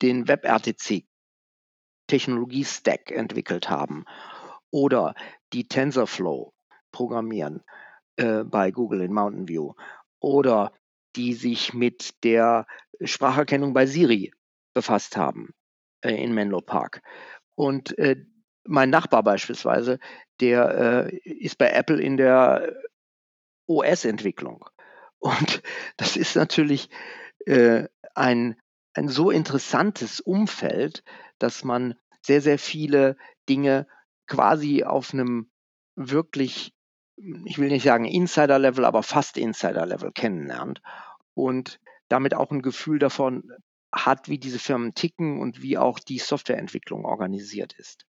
den 0.03 0.29
WebRTC 0.29 1.07
Technologie-Stack 2.07 3.11
entwickelt 3.13 3.71
haben 3.71 4.05
oder 4.71 5.15
die 5.53 5.69
TensorFlow 5.69 6.53
programmieren 6.93 7.63
äh, 8.17 8.45
bei 8.45 8.71
Google 8.71 9.03
in 9.03 9.13
Mountain 9.13 9.49
View 9.49 9.75
oder 10.21 10.73
die 11.17 11.35
sich 11.35 11.75
mit 11.75 12.23
der 12.25 12.67
Spracherkennung 13.03 13.73
bei 13.73 13.87
Siri 13.87 14.33
befasst 14.75 15.17
haben 15.17 15.55
äh, 16.03 16.15
in 16.23 16.35
Menlo 16.35 16.61
Park. 16.61 17.03
Und 17.55 17.99
äh, 17.99 18.25
mein 18.65 18.91
Nachbar 18.91 19.23
beispielsweise, 19.23 19.99
der 20.41 21.11
äh, 21.13 21.17
ist 21.17 21.59
bei 21.59 21.71
Apple 21.71 22.01
in 22.01 22.17
der 22.17 22.77
OS-Entwicklung. 23.67 24.65
Und 25.19 25.63
das 25.97 26.17
ist 26.17 26.37
natürlich 26.37 26.89
äh, 27.47 27.89
ein, 28.15 28.61
ein 28.95 29.09
so 29.09 29.31
interessantes 29.31 30.21
Umfeld, 30.21 31.05
dass 31.39 31.65
man 31.65 31.95
sehr, 32.23 32.41
sehr 32.41 32.59
viele 32.59 33.17
Dinge 33.49 33.87
quasi 34.27 34.85
auf 34.85 35.13
einem 35.13 35.51
wirklich, 35.97 36.73
ich 37.45 37.59
will 37.59 37.69
nicht 37.69 37.85
sagen 37.85 38.05
Insider-Level, 38.05 38.85
aber 38.85 39.03
fast 39.03 39.37
Insider-Level 39.37 40.13
kennenlernt 40.13 40.81
und 41.35 41.81
damit 42.09 42.35
auch 42.35 42.51
ein 42.51 42.63
Gefühl 42.63 42.99
davon 42.99 43.51
hat, 43.93 44.29
wie 44.29 44.39
diese 44.39 44.59
Firmen 44.59 44.95
ticken 44.95 45.41
und 45.41 45.63
wie 45.63 45.79
auch 45.79 45.99
die 45.99 46.19
Softwareentwicklung 46.19 47.05
organisiert 47.05 47.73
ist. 47.75 48.07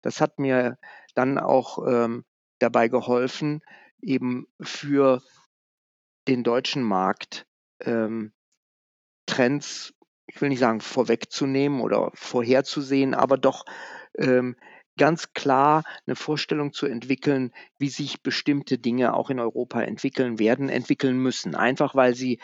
Das 0.00 0.20
hat 0.20 0.38
mir 0.38 0.78
dann 1.14 1.38
auch 1.38 1.86
ähm, 1.86 2.24
dabei 2.58 2.88
geholfen, 2.88 3.62
eben 4.00 4.46
für 4.60 5.22
den 6.28 6.44
deutschen 6.44 6.82
Markt 6.82 7.46
ähm, 7.80 8.32
Trends, 9.26 9.94
ich 10.26 10.40
will 10.40 10.48
nicht 10.48 10.58
sagen 10.58 10.80
vorwegzunehmen 10.80 11.80
oder 11.80 12.10
vorherzusehen, 12.14 13.14
aber 13.14 13.38
doch 13.38 13.64
ähm, 14.18 14.56
ganz 14.96 15.32
klar 15.32 15.84
eine 16.06 16.16
Vorstellung 16.16 16.72
zu 16.72 16.86
entwickeln, 16.86 17.52
wie 17.78 17.88
sich 17.88 18.22
bestimmte 18.22 18.78
Dinge 18.78 19.14
auch 19.14 19.30
in 19.30 19.40
Europa 19.40 19.82
entwickeln 19.82 20.38
werden, 20.38 20.68
entwickeln 20.68 21.16
müssen. 21.16 21.54
Einfach 21.54 21.94
weil 21.94 22.14
sie 22.14 22.40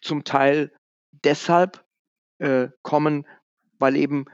zum 0.00 0.24
Teil 0.24 0.72
deshalb 1.10 1.84
äh, 2.38 2.68
kommen, 2.82 3.26
weil 3.78 3.96
eben 3.96 4.24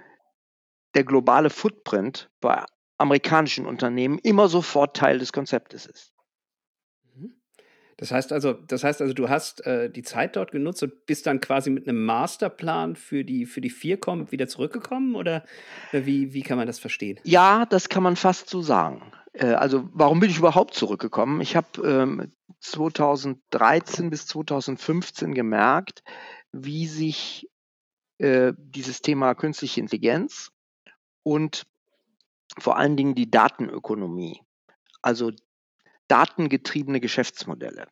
der 0.94 1.04
globale 1.04 1.50
Footprint 1.50 2.30
bei 2.40 2.64
amerikanischen 2.96 3.66
Unternehmen 3.66 4.18
immer 4.18 4.48
sofort 4.48 4.96
Teil 4.96 5.18
des 5.18 5.32
Konzeptes 5.32 5.86
ist. 5.86 6.12
Das 7.98 8.12
heißt 8.12 8.32
also, 8.32 8.52
das 8.52 8.84
heißt 8.84 9.02
also, 9.02 9.12
du 9.12 9.28
hast 9.28 9.66
äh, 9.66 9.90
die 9.90 10.02
Zeit 10.02 10.36
dort 10.36 10.52
genutzt 10.52 10.84
und 10.84 11.04
bist 11.06 11.26
dann 11.26 11.40
quasi 11.40 11.68
mit 11.68 11.88
einem 11.88 12.04
Masterplan 12.04 12.94
für 12.94 13.24
die 13.24 13.44
für 13.44 13.60
die 13.60 13.70
Viercom 13.70 14.30
wieder 14.30 14.46
zurückgekommen 14.46 15.16
oder 15.16 15.44
äh, 15.90 16.06
wie, 16.06 16.32
wie 16.32 16.42
kann 16.42 16.58
man 16.58 16.68
das 16.68 16.78
verstehen? 16.78 17.18
Ja, 17.24 17.66
das 17.66 17.88
kann 17.88 18.04
man 18.04 18.14
fast 18.14 18.48
so 18.48 18.62
sagen. 18.62 19.02
Äh, 19.32 19.46
also 19.46 19.88
warum 19.92 20.20
bin 20.20 20.30
ich 20.30 20.38
überhaupt 20.38 20.74
zurückgekommen? 20.74 21.40
Ich 21.40 21.56
habe 21.56 21.66
ähm, 21.84 22.30
2013 22.60 24.10
bis 24.10 24.28
2015 24.28 25.34
gemerkt, 25.34 26.04
wie 26.52 26.86
sich 26.86 27.50
äh, 28.18 28.52
dieses 28.56 29.02
Thema 29.02 29.34
künstliche 29.34 29.80
Intelligenz 29.80 30.52
und 31.24 31.66
vor 32.58 32.76
allen 32.76 32.96
Dingen 32.96 33.16
die 33.16 33.30
Datenökonomie, 33.30 34.40
also 35.02 35.32
datengetriebene 36.08 37.00
Geschäftsmodelle, 37.00 37.88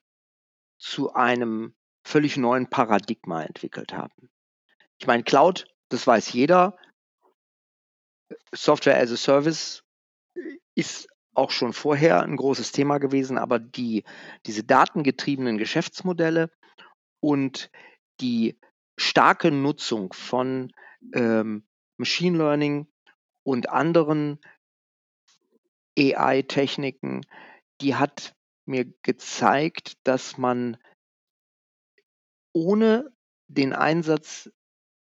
zu 0.78 1.14
einem 1.14 1.74
völlig 2.04 2.36
neuen 2.36 2.68
Paradigma 2.68 3.42
entwickelt 3.42 3.92
haben. 3.92 4.30
Ich 4.98 5.06
meine, 5.06 5.22
Cloud, 5.22 5.66
das 5.88 6.06
weiß 6.06 6.32
jeder. 6.32 6.76
Software 8.52 8.98
as 8.98 9.12
a 9.12 9.16
Service 9.16 9.84
ist 10.74 11.08
auch 11.34 11.50
schon 11.50 11.72
vorher 11.72 12.22
ein 12.22 12.36
großes 12.36 12.72
Thema 12.72 12.98
gewesen, 12.98 13.38
aber 13.38 13.58
die, 13.58 14.04
diese 14.46 14.64
datengetriebenen 14.64 15.58
Geschäftsmodelle 15.58 16.50
und 17.20 17.70
die 18.20 18.58
starke 18.96 19.50
Nutzung 19.50 20.12
von 20.12 20.72
ähm, 21.12 21.66
Machine 21.98 22.38
Learning 22.38 22.86
und 23.42 23.68
anderen 23.68 24.40
AI-Techniken, 25.98 27.22
die 27.80 27.94
hat 27.94 28.34
mir 28.66 28.84
gezeigt, 29.02 29.94
dass 30.04 30.38
man 30.38 30.76
ohne 32.52 33.12
den 33.48 33.72
Einsatz, 33.72 34.50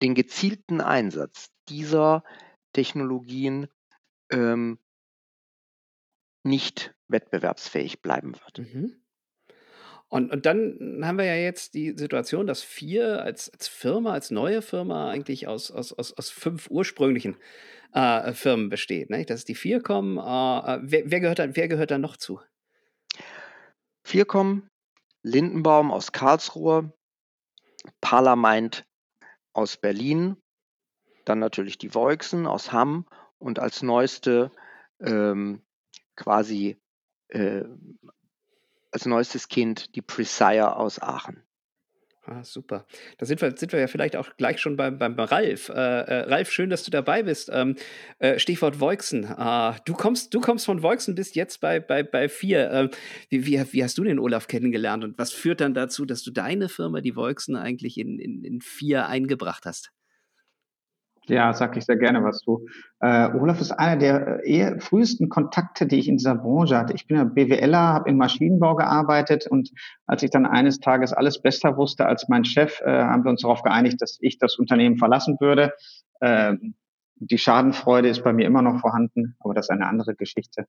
den 0.02 0.14
gezielten 0.14 0.80
Einsatz 0.80 1.50
dieser 1.68 2.24
Technologien 2.72 3.68
ähm, 4.30 4.78
nicht 6.44 6.94
wettbewerbsfähig 7.08 8.02
bleiben 8.02 8.34
wird. 8.34 8.58
Mhm. 8.58 9.02
Und, 10.08 10.30
und 10.32 10.46
dann 10.46 11.02
haben 11.04 11.18
wir 11.18 11.26
ja 11.26 11.34
jetzt 11.34 11.74
die 11.74 11.94
Situation, 11.96 12.46
dass 12.46 12.62
vier 12.62 13.22
als, 13.22 13.50
als 13.50 13.68
Firma, 13.68 14.12
als 14.12 14.30
neue 14.30 14.62
Firma 14.62 15.10
eigentlich 15.10 15.46
aus, 15.46 15.70
aus, 15.70 15.92
aus, 15.92 16.14
aus 16.14 16.30
fünf 16.30 16.70
ursprünglichen 16.70 17.36
äh, 17.92 18.32
Firmen 18.32 18.70
besteht. 18.70 19.10
Ne? 19.10 19.24
Das 19.26 19.40
ist 19.40 19.48
die 19.48 19.54
Viercom. 19.54 20.16
Äh, 20.18 20.20
äh, 20.20 20.78
wer, 20.82 21.10
wer, 21.10 21.20
gehört 21.20 21.38
da, 21.38 21.56
wer 21.56 21.68
gehört 21.68 21.90
da 21.90 21.98
noch 21.98 22.16
zu? 22.16 22.40
Viercom, 24.02 24.68
Lindenbaum 25.22 25.90
aus 25.90 26.12
Karlsruhe, 26.12 26.92
Parlament 28.00 28.86
aus 29.52 29.76
Berlin, 29.76 30.36
dann 31.26 31.38
natürlich 31.38 31.76
die 31.76 31.94
Voixen 31.94 32.46
aus 32.46 32.72
Hamm 32.72 33.06
und 33.36 33.58
als 33.58 33.82
neueste 33.82 34.50
ähm, 35.00 35.62
quasi 36.16 36.78
äh, 37.28 37.64
als 38.90 39.06
neuestes 39.06 39.48
Kind 39.48 39.94
die 39.94 40.02
Presire 40.02 40.76
aus 40.76 41.00
Aachen. 41.00 41.42
Ah, 42.30 42.44
super. 42.44 42.86
Da 43.16 43.24
sind 43.24 43.40
wir, 43.40 43.56
sind 43.56 43.72
wir 43.72 43.80
ja 43.80 43.86
vielleicht 43.86 44.14
auch 44.14 44.36
gleich 44.36 44.60
schon 44.60 44.76
beim, 44.76 44.98
beim 44.98 45.18
Ralf. 45.18 45.70
Äh, 45.70 45.72
äh, 45.72 46.20
Ralf, 46.28 46.52
schön, 46.52 46.68
dass 46.68 46.82
du 46.82 46.90
dabei 46.90 47.22
bist. 47.22 47.48
Ähm, 47.50 47.76
äh, 48.18 48.38
Stichwort 48.38 48.80
Voixen. 48.80 49.24
Äh, 49.24 49.72
du, 49.86 49.94
kommst, 49.94 50.34
du 50.34 50.40
kommst 50.40 50.66
von 50.66 50.82
Voixen, 50.82 51.14
bist 51.14 51.36
jetzt 51.36 51.62
bei, 51.62 51.80
bei, 51.80 52.02
bei 52.02 52.28
vier. 52.28 52.70
Ähm, 52.70 52.90
wie, 53.30 53.46
wie, 53.46 53.72
wie, 53.72 53.82
hast 53.82 53.96
du 53.96 54.04
den 54.04 54.18
Olaf 54.18 54.46
kennengelernt 54.46 55.04
und 55.04 55.16
was 55.16 55.32
führt 55.32 55.62
dann 55.62 55.72
dazu, 55.72 56.04
dass 56.04 56.22
du 56.22 56.30
deine 56.30 56.68
Firma, 56.68 57.00
die 57.00 57.16
Voixen, 57.16 57.56
eigentlich 57.56 57.96
in, 57.96 58.18
in, 58.18 58.44
in 58.44 58.60
vier 58.60 59.06
eingebracht 59.06 59.64
hast? 59.64 59.90
Ja, 61.28 61.52
sag 61.52 61.76
ich 61.76 61.84
sehr 61.84 61.96
gerne 61.96 62.24
was 62.24 62.38
zu. 62.40 62.66
Äh, 63.00 63.28
Olaf 63.34 63.60
ist 63.60 63.72
einer 63.72 63.96
der 63.96 64.40
äh, 64.44 64.50
eher 64.50 64.80
frühesten 64.80 65.28
Kontakte, 65.28 65.86
die 65.86 65.98
ich 65.98 66.08
in 66.08 66.16
dieser 66.16 66.34
Branche 66.34 66.78
hatte. 66.78 66.94
Ich 66.94 67.06
bin 67.06 67.18
ja 67.18 67.24
BWLer, 67.24 67.78
habe 67.78 68.08
im 68.08 68.16
Maschinenbau 68.16 68.74
gearbeitet 68.76 69.46
und 69.46 69.70
als 70.06 70.22
ich 70.22 70.30
dann 70.30 70.46
eines 70.46 70.80
Tages 70.80 71.12
alles 71.12 71.40
besser 71.42 71.76
wusste 71.76 72.06
als 72.06 72.28
mein 72.28 72.44
Chef, 72.44 72.80
äh, 72.80 72.90
haben 72.90 73.24
wir 73.24 73.30
uns 73.30 73.42
darauf 73.42 73.62
geeinigt, 73.62 74.00
dass 74.00 74.18
ich 74.20 74.38
das 74.38 74.56
Unternehmen 74.56 74.96
verlassen 74.96 75.36
würde. 75.38 75.72
Äh, 76.20 76.54
die 77.16 77.38
Schadenfreude 77.38 78.08
ist 78.08 78.24
bei 78.24 78.32
mir 78.32 78.46
immer 78.46 78.62
noch 78.62 78.80
vorhanden, 78.80 79.36
aber 79.40 79.52
das 79.52 79.66
ist 79.66 79.70
eine 79.70 79.86
andere 79.86 80.14
Geschichte 80.14 80.66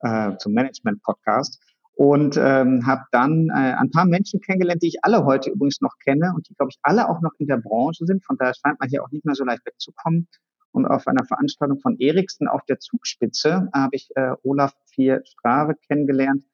äh, 0.00 0.36
zum 0.38 0.52
Management-Podcast 0.52 1.62
und 1.94 2.36
ähm, 2.36 2.86
habe 2.86 3.02
dann 3.10 3.48
äh, 3.50 3.74
ein 3.78 3.90
paar 3.90 4.06
Menschen 4.06 4.40
kennengelernt, 4.40 4.82
die 4.82 4.88
ich 4.88 5.04
alle 5.04 5.24
heute 5.24 5.50
übrigens 5.50 5.80
noch 5.80 5.98
kenne 5.98 6.32
und 6.34 6.48
die, 6.48 6.54
glaube 6.54 6.70
ich, 6.70 6.78
alle 6.82 7.08
auch 7.08 7.20
noch 7.20 7.32
in 7.38 7.46
der 7.46 7.58
Branche 7.58 8.06
sind. 8.06 8.24
Von 8.24 8.36
daher 8.38 8.54
scheint 8.54 8.80
man 8.80 8.88
hier 8.88 9.04
auch 9.04 9.10
nicht 9.10 9.24
mehr 9.24 9.34
so 9.34 9.44
leicht 9.44 9.64
wegzukommen. 9.66 10.28
Und 10.72 10.86
auf 10.86 11.06
einer 11.06 11.24
Veranstaltung 11.24 11.80
von 11.80 11.98
Eriksen 11.98 12.48
auf 12.48 12.64
der 12.64 12.78
Zugspitze 12.78 13.68
habe 13.74 13.94
ich 13.94 14.08
äh, 14.16 14.32
Olaf 14.42 14.74
Vier 14.86 15.22
Strave 15.24 15.74
kennengelernt. 15.86 16.44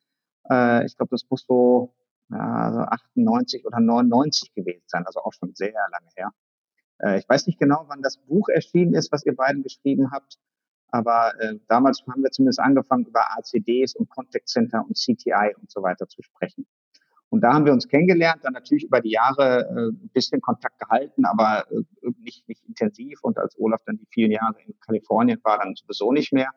Äh, 0.50 0.86
ich 0.86 0.96
glaube, 0.96 1.10
das 1.10 1.24
muss 1.30 1.44
so 1.46 1.94
ja, 2.30 2.72
so 2.72 2.80
98 2.80 3.64
oder 3.64 3.80
99 3.80 4.52
gewesen 4.54 4.84
sein, 4.86 5.06
also 5.06 5.20
auch 5.20 5.32
schon 5.32 5.54
sehr 5.54 5.72
lange 5.72 6.08
her. 6.16 6.32
Äh, 6.98 7.18
ich 7.18 7.28
weiß 7.28 7.46
nicht 7.46 7.58
genau, 7.58 7.84
wann 7.88 8.02
das 8.02 8.18
Buch 8.18 8.48
erschienen 8.48 8.94
ist, 8.94 9.12
was 9.12 9.24
ihr 9.24 9.34
beiden 9.34 9.62
geschrieben 9.62 10.10
habt. 10.10 10.38
Aber 10.90 11.34
äh, 11.40 11.54
damals 11.68 12.02
haben 12.08 12.22
wir 12.22 12.30
zumindest 12.30 12.60
angefangen, 12.60 13.04
über 13.04 13.20
ACDs 13.36 13.94
und 13.94 14.08
Contact 14.08 14.48
Center 14.48 14.82
und 14.86 14.96
CTI 14.96 15.54
und 15.60 15.70
so 15.70 15.82
weiter 15.82 16.08
zu 16.08 16.22
sprechen. 16.22 16.66
Und 17.30 17.42
da 17.42 17.52
haben 17.52 17.66
wir 17.66 17.72
uns 17.72 17.88
kennengelernt, 17.88 18.42
dann 18.42 18.54
natürlich 18.54 18.84
über 18.84 19.00
die 19.00 19.10
Jahre 19.10 19.68
äh, 19.68 19.90
ein 19.90 20.10
bisschen 20.14 20.40
Kontakt 20.40 20.78
gehalten, 20.78 21.26
aber 21.26 21.70
äh, 21.70 21.82
nicht, 22.20 22.48
nicht 22.48 22.64
intensiv. 22.66 23.18
Und 23.22 23.36
als 23.38 23.58
Olaf 23.58 23.82
dann 23.84 23.98
die 23.98 24.06
vielen 24.10 24.30
Jahre 24.30 24.56
in 24.66 24.74
Kalifornien 24.80 25.38
war, 25.44 25.58
dann 25.58 25.74
sowieso 25.74 26.12
nicht 26.12 26.32
mehr. 26.32 26.50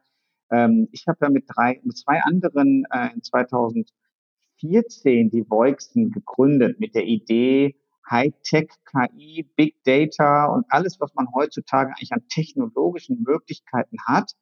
Ähm, 0.49 0.87
ich 0.91 1.05
habe 1.07 1.17
ja 1.21 1.29
mit 1.29 1.43
drei, 1.47 1.81
mit 1.83 1.97
zwei 1.97 2.21
anderen 2.21 2.85
äh, 2.91 3.09
in 3.13 3.21
2014 3.21 5.29
die 5.29 5.43
Voixen 5.49 6.11
gegründet 6.11 6.79
mit 6.79 6.95
der 6.95 7.05
Idee, 7.05 7.75
Hightech, 8.09 8.69
KI, 8.85 9.49
Big 9.55 9.75
Data 9.83 10.45
und 10.45 10.65
alles, 10.69 10.99
was 10.99 11.13
man 11.13 11.27
heutzutage 11.33 11.89
eigentlich 11.89 12.13
an 12.13 12.27
technologischen 12.27 13.23
Möglichkeiten 13.23 13.97
hat, 14.05 14.33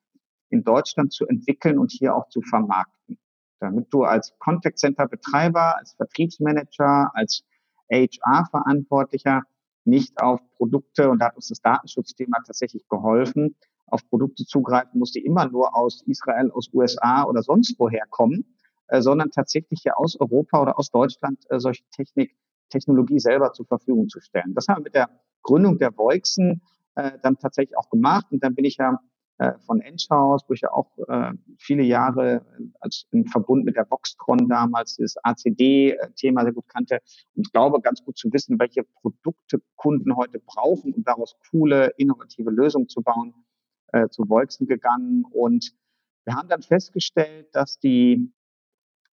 in 0.49 0.63
Deutschland 0.63 1.13
zu 1.13 1.27
entwickeln 1.27 1.77
und 1.77 1.91
hier 1.91 2.15
auch 2.15 2.27
zu 2.29 2.41
vermarkten. 2.41 3.19
Damit 3.59 3.93
du 3.93 4.03
als 4.03 4.33
Contact 4.39 4.79
Center 4.79 5.07
Betreiber, 5.07 5.77
als 5.77 5.93
Vertriebsmanager, 5.93 7.11
als 7.13 7.43
HR-Verantwortlicher 7.91 9.43
nicht 9.85 10.21
auf 10.21 10.39
Produkte, 10.57 11.09
und 11.09 11.19
da 11.19 11.27
hat 11.27 11.35
uns 11.35 11.49
das 11.49 11.61
Datenschutzthema 11.61 12.37
tatsächlich 12.45 12.87
geholfen, 12.87 13.55
auf 13.87 14.07
Produkte 14.09 14.45
zugreifen 14.45 14.99
musst, 14.99 15.15
die 15.15 15.25
immer 15.25 15.47
nur 15.47 15.75
aus 15.75 16.03
Israel, 16.05 16.51
aus 16.51 16.69
USA 16.73 17.23
oder 17.23 17.41
sonst 17.41 17.75
woher 17.79 18.05
kommen, 18.09 18.45
äh, 18.87 19.01
sondern 19.01 19.31
tatsächlich 19.31 19.81
hier 19.83 19.97
aus 19.99 20.19
Europa 20.19 20.61
oder 20.61 20.77
aus 20.77 20.91
Deutschland 20.91 21.39
äh, 21.49 21.59
solche 21.59 21.83
Technik 21.91 22.35
Technologie 22.69 23.19
selber 23.19 23.51
zur 23.53 23.65
Verfügung 23.65 24.09
zu 24.09 24.19
stellen. 24.19 24.53
Das 24.53 24.67
haben 24.67 24.79
wir 24.79 24.83
mit 24.85 24.95
der 24.95 25.09
Gründung 25.43 25.77
der 25.77 25.95
Voixen 25.97 26.61
äh, 26.95 27.11
dann 27.21 27.37
tatsächlich 27.37 27.77
auch 27.77 27.89
gemacht. 27.89 28.27
Und 28.31 28.43
dann 28.43 28.55
bin 28.55 28.65
ich 28.65 28.77
ja 28.77 28.99
äh, 29.39 29.57
von 29.59 29.79
Enschhaus, 29.79 30.43
wo 30.47 30.53
ich 30.53 30.61
ja 30.61 30.71
auch 30.73 30.97
äh, 31.07 31.31
viele 31.57 31.83
Jahre 31.83 32.45
als 32.81 33.05
im 33.11 33.25
Verbund 33.25 33.63
mit 33.63 33.77
der 33.77 33.89
Voxtron 33.89 34.49
damals 34.49 34.97
das 34.97 35.15
ACD-Thema 35.23 36.43
sehr 36.43 36.51
gut 36.51 36.67
kannte 36.67 36.99
und 37.35 37.51
glaube 37.53 37.79
ganz 37.79 38.03
gut 38.03 38.17
zu 38.17 38.31
wissen, 38.33 38.59
welche 38.59 38.83
Produkte 38.83 39.61
Kunden 39.77 40.17
heute 40.17 40.39
brauchen, 40.39 40.93
um 40.93 41.03
daraus 41.05 41.37
coole, 41.49 41.93
innovative 41.95 42.49
Lösungen 42.51 42.89
zu 42.89 43.01
bauen, 43.01 43.33
äh, 43.93 44.09
zu 44.09 44.27
Voixen 44.27 44.67
gegangen. 44.67 45.23
Und 45.31 45.73
wir 46.25 46.35
haben 46.35 46.49
dann 46.49 46.61
festgestellt, 46.61 47.47
dass 47.53 47.79
die 47.79 48.33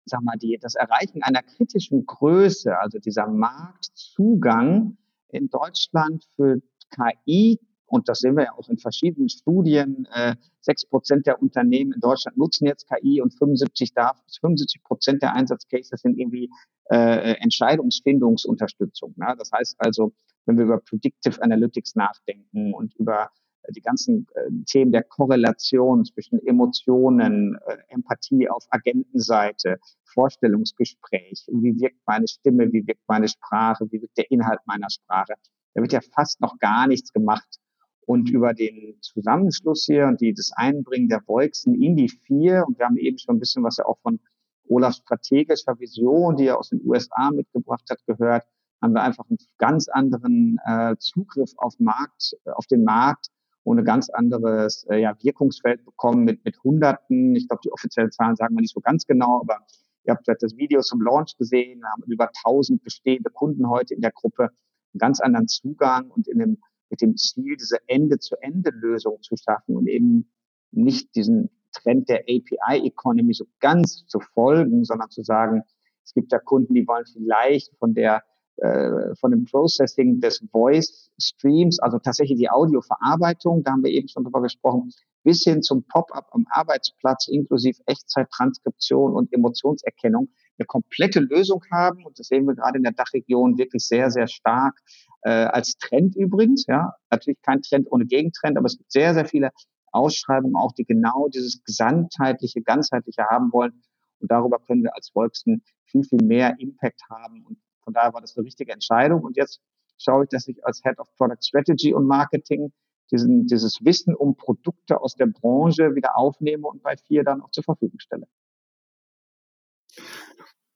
sag 0.06 0.22
mal, 0.22 0.36
die, 0.38 0.58
das 0.60 0.75
Erreichen 0.75 1.22
einer 1.22 1.42
kritischen 1.42 2.06
Größe, 2.06 2.78
also 2.78 2.98
dieser 2.98 3.26
Marktzugang 3.26 4.96
in 5.28 5.48
Deutschland 5.50 6.25
für 6.36 6.60
KI, 6.90 7.58
und 7.88 8.08
das 8.08 8.18
sehen 8.18 8.36
wir 8.36 8.44
ja 8.44 8.52
auch 8.52 8.68
in 8.68 8.78
verschiedenen 8.78 9.28
Studien, 9.28 10.08
äh, 10.12 10.34
sechs 10.60 10.82
äh, 10.84 10.88
Prozent 10.88 11.26
der 11.26 11.40
Unternehmen 11.40 11.92
in 11.92 12.00
Deutschland 12.00 12.36
nutzen 12.36 12.66
jetzt 12.66 12.88
KI 12.88 13.21
und 13.21 13.32
75 13.34 13.95
darf, 13.95 14.21
75 14.40 14.82
Prozent 14.82 15.23
der 15.23 15.34
Einsatzcases 15.34 16.00
sind 16.00 16.19
irgendwie 16.19 16.50
äh, 16.90 17.34
Entscheidungsfindungsunterstützung. 17.40 19.14
Ne? 19.16 19.34
Das 19.38 19.50
heißt 19.52 19.76
also, 19.78 20.12
wenn 20.47 20.56
wir 20.56 20.64
über 20.64 20.78
Predictive 20.78 21.40
Analytics 21.42 21.95
nachdenken 21.95 22.75
und 22.75 22.95
über 22.95 23.30
die 23.70 23.80
ganzen 23.80 24.26
äh, 24.34 24.50
Themen 24.66 24.92
der 24.92 25.02
Korrelation 25.02 26.04
zwischen 26.04 26.44
Emotionen, 26.46 27.58
äh, 27.66 27.76
Empathie 27.88 28.48
auf 28.48 28.64
Agentenseite, 28.70 29.78
Vorstellungsgespräch, 30.04 31.46
wie 31.52 31.78
wirkt 31.80 32.00
meine 32.06 32.26
Stimme, 32.26 32.72
wie 32.72 32.86
wirkt 32.86 33.02
meine 33.06 33.28
Sprache, 33.28 33.86
wie 33.90 34.00
wirkt 34.00 34.16
der 34.16 34.30
Inhalt 34.30 34.60
meiner 34.66 34.90
Sprache. 34.90 35.34
Da 35.74 35.82
wird 35.82 35.92
ja 35.92 36.00
fast 36.14 36.40
noch 36.40 36.58
gar 36.58 36.86
nichts 36.86 37.12
gemacht. 37.12 37.58
Und 38.06 38.30
über 38.30 38.54
den 38.54 38.96
Zusammenschluss 39.00 39.84
hier 39.84 40.06
und 40.06 40.20
die, 40.20 40.32
das 40.32 40.52
Einbringen 40.54 41.08
der 41.08 41.22
Voixen 41.26 41.74
in 41.74 41.96
die 41.96 42.08
vier, 42.08 42.64
und 42.66 42.78
wir 42.78 42.86
haben 42.86 42.96
eben 42.96 43.18
schon 43.18 43.36
ein 43.36 43.40
bisschen 43.40 43.64
was 43.64 43.78
ja 43.78 43.84
auch 43.84 43.98
von 43.98 44.20
Olafs 44.68 44.98
strategischer 44.98 45.78
Vision, 45.78 46.36
die 46.36 46.46
er 46.46 46.58
aus 46.58 46.70
den 46.70 46.80
USA 46.84 47.30
mitgebracht 47.32 47.84
hat, 47.90 47.98
gehört, 48.06 48.44
haben 48.80 48.94
wir 48.94 49.02
einfach 49.02 49.24
einen 49.28 49.38
ganz 49.58 49.88
anderen 49.88 50.58
äh, 50.64 50.96
Zugriff 50.98 51.52
auf 51.56 51.74
Markt, 51.78 52.36
auf 52.44 52.66
den 52.66 52.84
Markt 52.84 53.28
und 53.66 53.80
ein 53.80 53.84
ganz 53.84 54.08
anderes 54.10 54.86
äh, 54.90 55.00
ja, 55.00 55.16
Wirkungsfeld 55.20 55.84
bekommen 55.84 56.22
mit, 56.22 56.44
mit 56.44 56.56
Hunderten. 56.62 57.34
Ich 57.34 57.48
glaube, 57.48 57.62
die 57.64 57.72
offiziellen 57.72 58.12
Zahlen 58.12 58.36
sagen 58.36 58.54
wir 58.54 58.60
nicht 58.60 58.72
so 58.72 58.80
ganz 58.80 59.06
genau, 59.06 59.40
aber 59.40 59.58
ihr 60.04 60.14
habt 60.14 60.24
vielleicht 60.24 60.44
das 60.44 60.56
Video 60.56 60.80
zum 60.82 61.02
Launch 61.02 61.36
gesehen, 61.36 61.82
haben 61.84 62.04
über 62.06 62.30
1000 62.44 62.80
bestehende 62.80 63.28
Kunden 63.28 63.68
heute 63.68 63.92
in 63.94 64.02
der 64.02 64.12
Gruppe, 64.12 64.44
einen 64.44 64.98
ganz 64.98 65.20
anderen 65.20 65.48
Zugang 65.48 66.08
und 66.12 66.28
in 66.28 66.38
dem, 66.38 66.58
mit 66.90 67.00
dem 67.00 67.16
Ziel, 67.16 67.56
diese 67.56 67.78
Ende-zu-Ende-Lösung 67.88 69.20
zu 69.22 69.34
schaffen 69.36 69.76
und 69.76 69.88
eben 69.88 70.30
nicht 70.70 71.16
diesen 71.16 71.50
Trend 71.72 72.08
der 72.08 72.20
API-Economy 72.20 73.34
so 73.34 73.46
ganz 73.58 74.06
zu 74.06 74.20
folgen, 74.20 74.84
sondern 74.84 75.10
zu 75.10 75.24
sagen, 75.24 75.62
es 76.04 76.14
gibt 76.14 76.32
da 76.32 76.38
Kunden, 76.38 76.72
die 76.74 76.86
wollen 76.86 77.04
vielleicht 77.12 77.76
von 77.78 77.94
der 77.94 78.22
äh, 78.58 79.14
von 79.16 79.30
dem 79.30 79.45
Processing 79.45 80.21
des 80.21 80.42
Voice 80.50 81.10
Streams, 81.21 81.78
also 81.80 81.99
tatsächlich 81.99 82.38
die 82.38 82.50
Audioverarbeitung, 82.50 83.62
da 83.62 83.73
haben 83.73 83.84
wir 83.84 83.90
eben 83.90 84.08
schon 84.08 84.25
drüber 84.25 84.42
gesprochen, 84.42 84.92
bis 85.25 85.42
hin 85.42 85.62
zum 85.62 85.84
Pop-up 85.84 86.28
am 86.30 86.47
Arbeitsplatz 86.50 87.28
inklusive 87.28 87.82
Echtzeit-Transkription 87.86 89.12
und 89.12 89.32
Emotionserkennung 89.32 90.28
eine 90.58 90.66
komplette 90.66 91.21
Lösung 91.21 91.62
haben. 91.71 92.04
Und 92.06 92.19
das 92.19 92.28
sehen 92.28 92.47
wir 92.47 92.54
gerade 92.54 92.78
in 92.78 92.84
der 92.84 92.92
Dachregion 92.92 93.58
wirklich 93.58 93.86
sehr, 93.86 94.10
sehr 94.10 94.28
stark 94.28 94.80
äh, 95.23 95.30
als 95.30 95.76
Trend 95.78 96.16
übrigens. 96.16 96.66
Ja, 96.66 96.95
natürlich 97.10 97.40
kein 97.42 97.60
Trend 97.62 97.90
ohne 97.90 98.06
Gegentrend, 98.06 98.56
aber 98.56 98.66
es 98.66 98.78
gibt 98.78 98.92
sehr, 98.92 99.14
sehr 99.14 99.26
viele 99.26 99.50
Ausschreibungen 99.92 100.56
auch, 100.56 100.73
die 100.73 100.84
genau 100.84 101.28
dieses 101.28 101.62
gesamtheitliche, 101.64 102.62
ganzheitliche 102.62 103.25
haben 103.25 103.52
wollen. 103.52 103.82
Und 104.21 104.30
darüber 104.30 104.58
können 104.60 104.82
wir 104.82 104.95
als 104.95 105.10
Volksten 105.10 105.62
viel, 105.84 106.04
viel 106.04 106.23
mehr 106.23 106.54
Impact 106.58 107.02
haben 107.10 107.45
und 107.47 107.58
von 107.86 107.94
daher 107.94 108.12
war 108.12 108.20
das 108.20 108.36
eine 108.36 108.44
richtige 108.44 108.72
Entscheidung. 108.72 109.22
Und 109.22 109.36
jetzt 109.36 109.60
schaue 109.96 110.25
ich, 110.25 110.30
dass 110.30 110.49
ich 110.49 110.66
als 110.66 110.82
Head 110.82 110.99
of 110.99 111.08
Product 111.16 111.40
Strategy 111.40 111.94
und 111.94 112.04
Marketing 112.04 112.72
diesen, 113.12 113.46
dieses 113.46 113.78
Wissen 113.84 114.16
um 114.16 114.36
Produkte 114.36 115.00
aus 115.00 115.14
der 115.14 115.26
Branche 115.26 115.94
wieder 115.94 116.18
aufnehme 116.18 116.66
und 116.66 116.82
bei 116.82 116.96
vier 116.96 117.22
dann 117.22 117.40
auch 117.40 117.50
zur 117.52 117.62
Verfügung 117.62 118.00
stelle. 118.00 118.26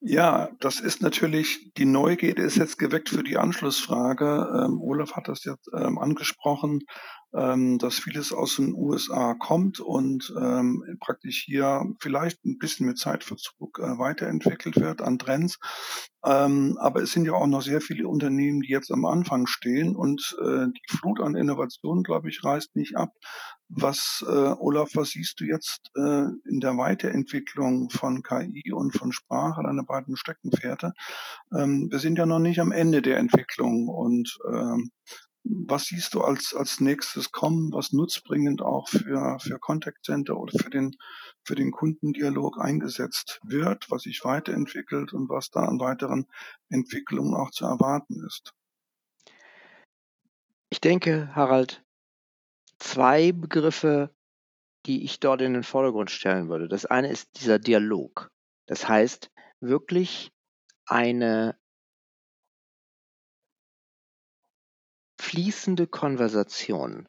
Ja, 0.03 0.51
das 0.61 0.79
ist 0.79 1.03
natürlich, 1.03 1.75
die 1.75 1.85
Neugierde 1.85 2.43
ist 2.43 2.57
jetzt 2.57 2.79
geweckt 2.79 3.09
für 3.09 3.25
die 3.25 3.37
Anschlussfrage. 3.37 4.65
Ähm, 4.65 4.81
Olaf 4.81 5.13
hat 5.13 5.27
das 5.27 5.45
jetzt 5.45 5.69
ähm, 5.75 5.99
angesprochen 5.99 6.81
ähm, 7.33 7.79
dass 7.79 7.99
vieles 7.99 8.33
aus 8.33 8.57
den 8.57 8.75
USA 8.75 9.35
kommt 9.35 9.81
und 9.81 10.33
ähm, 10.41 10.99
praktisch 11.01 11.43
hier 11.45 11.85
vielleicht 12.01 12.45
ein 12.45 12.59
bisschen 12.59 12.87
mit 12.87 12.99
Zeitverzug 12.99 13.79
äh, 13.79 13.99
weiterentwickelt 13.99 14.77
wird 14.77 15.01
an 15.01 15.19
Trends. 15.19 15.59
Ähm, 16.25 16.77
aber 16.81 17.03
es 17.03 17.13
sind 17.13 17.25
ja 17.25 17.33
auch 17.33 17.47
noch 17.47 17.63
sehr 17.63 17.81
viele 17.81 18.07
Unternehmen, 18.07 18.61
die 18.61 18.71
jetzt 18.71 18.91
am 18.91 19.07
Anfang 19.07 19.47
stehen 19.47 19.97
und 19.97 20.37
äh, 20.43 20.67
die 20.67 20.97
Flut 20.97 21.21
an 21.21 21.35
Innovationen, 21.35 22.03
glaube 22.03 22.29
ich, 22.29 22.45
reißt 22.45 22.77
nicht 22.77 22.97
ab. 22.97 23.11
Was, 23.69 24.25
äh, 24.29 24.55
Olaf, 24.59 24.91
was 24.95 25.11
siehst 25.11 25.41
du 25.41 25.45
jetzt 25.45 25.91
äh, 25.97 26.27
in 26.49 26.61
der 26.61 26.77
Weiterentwicklung 26.77 27.89
von 27.89 28.23
KI 28.23 28.73
und 28.73 28.93
von 28.97 29.13
Sprache, 29.13 29.63
deine 29.63 29.85
beiden 29.85 30.17
Steckenpferde? 30.17 30.93
Ähm, 31.57 31.89
wir 31.91 32.01
sind 32.01 32.19
ja 32.19 32.27
noch 32.27 32.41
nicht 32.41 32.61
am 32.61 32.73
Ende 32.73 33.01
der 33.01 33.19
Entwicklung 33.19 33.89
und 33.89 34.37
ähm, 34.53 34.91
was 35.45 35.85
siehst 35.87 36.15
du 36.15 36.21
als, 36.21 36.55
als 36.55 36.81
nächstes 36.81 37.33
kommen, 37.33 37.73
was 37.73 37.93
nutzbringend 37.93 38.63
auch 38.63 38.89
für, 38.89 39.39
für 39.41 39.59
Contact 39.59 40.05
Center 40.05 40.37
oder 40.37 40.53
für 40.59 40.71
den, 40.71 40.97
für 41.45 41.55
den 41.55 41.71
Kundendialog 41.71 42.59
eingesetzt 42.61 43.41
wird, 43.45 43.91
was 43.91 44.03
sich 44.03 44.25
weiterentwickelt 44.25 45.13
und 45.13 45.29
was 45.29 45.51
da 45.51 45.61
an 45.65 45.81
weiteren 45.81 46.27
Entwicklungen 46.69 47.35
auch 47.35 47.51
zu 47.51 47.65
erwarten 47.65 48.25
ist? 48.27 48.53
Ich 50.71 50.81
denke, 50.81 51.35
Harald, 51.35 51.83
zwei 52.79 53.33
Begriffe, 53.33 54.15
die 54.87 55.05
ich 55.05 55.21
dort 55.21 55.43
in 55.43 55.55
den 55.55 55.63
Vordergrund 55.65 56.11
stellen 56.11 56.49
würde. 56.49 56.69
Das 56.69 56.87
eine 56.87 57.11
ist 57.11 57.41
dieser 57.41 57.59
Dialog. 57.59 58.31
Das 58.67 58.89
heißt, 58.89 59.31
wirklich 59.61 60.33
eine 60.87 61.60
fließende 65.21 65.87
Konversation 65.87 67.09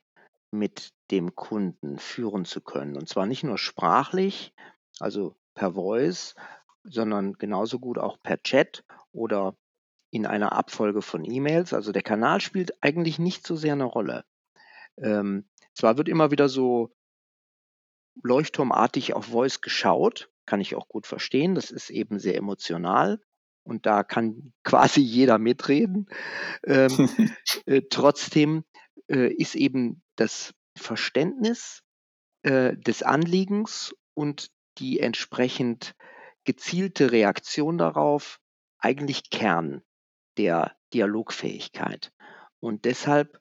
mit 0.52 0.92
dem 1.12 1.34
Kunden 1.36 1.98
führen 1.98 2.46
zu 2.46 2.62
können. 2.62 2.98
Und 2.98 3.08
zwar 3.08 3.26
nicht 3.26 3.44
nur 3.44 3.58
sprachlich, 3.58 4.54
also 5.00 5.36
per 5.56 5.74
Voice, 5.74 6.36
sondern 6.84 7.34
genauso 7.34 7.80
gut 7.80 7.98
auch 7.98 8.22
per 8.22 8.42
Chat 8.44 8.84
oder 9.12 9.56
in 10.12 10.26
einer 10.26 10.52
Abfolge 10.52 11.02
von 11.02 11.24
E-Mails. 11.24 11.74
Also 11.74 11.92
der 11.92 12.02
Kanal 12.02 12.42
spielt 12.42 12.84
eigentlich 12.84 13.18
nicht 13.18 13.48
so 13.48 13.56
sehr 13.56 13.74
eine 13.74 13.86
Rolle. 13.86 14.26
Ähm, 14.98 15.50
zwar 15.74 15.98
wird 15.98 16.10
immer 16.10 16.32
wieder 16.32 16.50
so 16.50 16.94
leuchtturmartig 18.24 19.14
auf 19.14 19.26
Voice 19.26 19.62
geschaut, 19.62 20.30
kann 20.46 20.60
ich 20.60 20.76
auch 20.76 20.90
gut 20.90 21.08
verstehen. 21.08 21.56
Das 21.56 21.72
ist 21.72 21.90
eben 21.90 22.20
sehr 22.20 22.36
emotional 22.36 23.22
und 23.64 23.86
da 23.86 24.04
kann 24.04 24.54
quasi 24.64 25.02
jeder 25.02 25.38
mitreden. 25.38 26.08
Ähm, 26.66 26.90
äh, 27.66 27.82
trotzdem 27.90 28.64
äh, 29.10 29.32
ist 29.34 29.56
eben 29.56 30.02
das 30.16 30.54
Verständnis 30.78 31.84
äh, 32.44 32.76
des 32.78 33.04
Anliegens 33.04 33.94
und 34.14 34.50
die 34.78 35.00
entsprechend 35.00 35.96
gezielte 36.44 37.12
Reaktion 37.12 37.78
darauf 37.78 38.40
eigentlich 38.80 39.30
Kern 39.30 39.84
der 40.38 40.76
Dialogfähigkeit. 40.94 42.12
Und 42.60 42.86
deshalb 42.86 43.40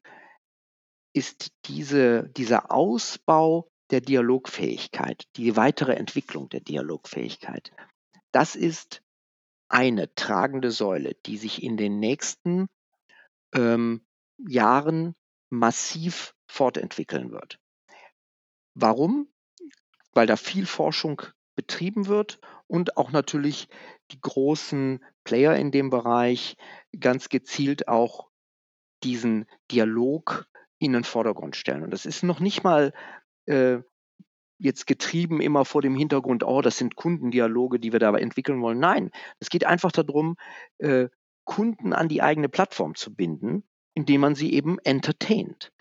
ist 1.15 1.53
diese, 1.67 2.29
dieser 2.31 2.71
Ausbau 2.71 3.71
der 3.91 4.01
Dialogfähigkeit, 4.01 5.25
die 5.37 5.57
weitere 5.57 5.95
Entwicklung 5.95 6.49
der 6.49 6.61
Dialogfähigkeit, 6.61 7.73
das 8.33 8.55
ist 8.55 9.03
eine 9.71 10.15
tragende 10.15 10.71
Säule, 10.71 11.17
die 11.27 11.39
sich 11.39 11.63
in 11.63 11.77
den 11.77 11.99
nächsten 11.99 12.69
ähm, 13.55 14.05
Jahren 14.37 15.15
massiv 15.49 16.35
fortentwickeln 16.47 17.31
wird. 17.31 17.59
Warum? 18.75 19.29
Weil 20.13 20.27
da 20.27 20.37
viel 20.37 20.67
Forschung 20.67 21.23
betrieben 21.55 22.07
wird 22.07 22.41
und 22.67 22.97
auch 22.97 23.13
natürlich 23.13 23.69
die 24.11 24.21
großen 24.21 25.05
Player 25.25 25.57
in 25.57 25.71
dem 25.71 25.91
Bereich 25.91 26.57
ganz 26.99 27.29
gezielt 27.29 27.89
auch 27.89 28.29
diesen 29.03 29.47
Dialog 29.71 30.47
in 30.79 30.93
den 30.93 31.05
Vordergrund 31.05 31.57
stellen. 31.57 31.83
Und 31.83 31.91
das 31.91 32.07
ist 32.07 32.23
noch 32.23 32.41
nicht 32.41 32.65
mal 32.65 32.93
äh, 33.47 33.79
jetzt 34.61 34.87
getrieben 34.87 35.41
immer 35.41 35.65
vor 35.65 35.83
dem 35.83 35.97
Hintergrund, 35.97 36.45
oh, 36.45 36.61
das 36.61 36.77
sind 36.77 36.95
Kundendialoge, 36.95 37.81
die 37.81 37.93
wir 37.93 37.99
da 37.99 38.15
entwickeln 38.17 38.61
wollen. 38.61 38.79
Nein, 38.79 39.11
es 39.39 39.49
geht 39.49 39.65
einfach 39.65 39.91
darum, 39.91 40.37
äh, 40.79 41.09
Kunden 41.45 41.93
an 41.93 42.09
die 42.09 42.23
eigene 42.23 42.49
Plattform 42.49 42.95
zu 42.95 43.15
binden, 43.15 43.65
indem 43.95 44.21
man 44.21 44.35
sie 44.35 44.53
eben 44.53 44.79
entertaint. 44.81 45.73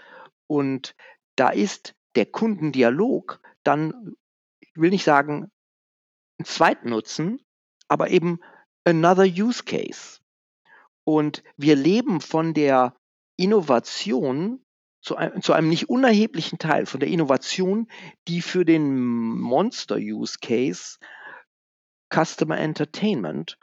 Und 0.47 0.95
da 1.35 1.49
ist 1.49 1.93
der 2.15 2.25
Kundendialog 2.25 3.41
dann, 3.63 4.15
ich 4.61 4.71
will 4.75 4.89
nicht 4.89 5.03
sagen, 5.03 5.51
ein 6.39 6.45
Zweitnutzen, 6.45 7.41
aber 7.87 8.09
eben 8.09 8.39
another 8.85 9.25
use 9.25 9.63
case. 9.63 10.19
Und 11.03 11.43
wir 11.57 11.75
leben 11.75 12.21
von 12.21 12.53
der 12.53 12.95
Innovation 13.35 14.63
zu 15.01 15.15
einem, 15.15 15.41
zu 15.41 15.53
einem 15.53 15.69
nicht 15.69 15.89
unerheblichen 15.89 16.59
Teil, 16.59 16.85
von 16.85 16.99
der 16.99 17.09
Innovation, 17.09 17.87
die 18.27 18.41
für 18.41 18.65
den 18.65 18.95
Monster-Use-Case 18.95 20.97
Customer 22.13 22.57
Entertainment 22.57 23.57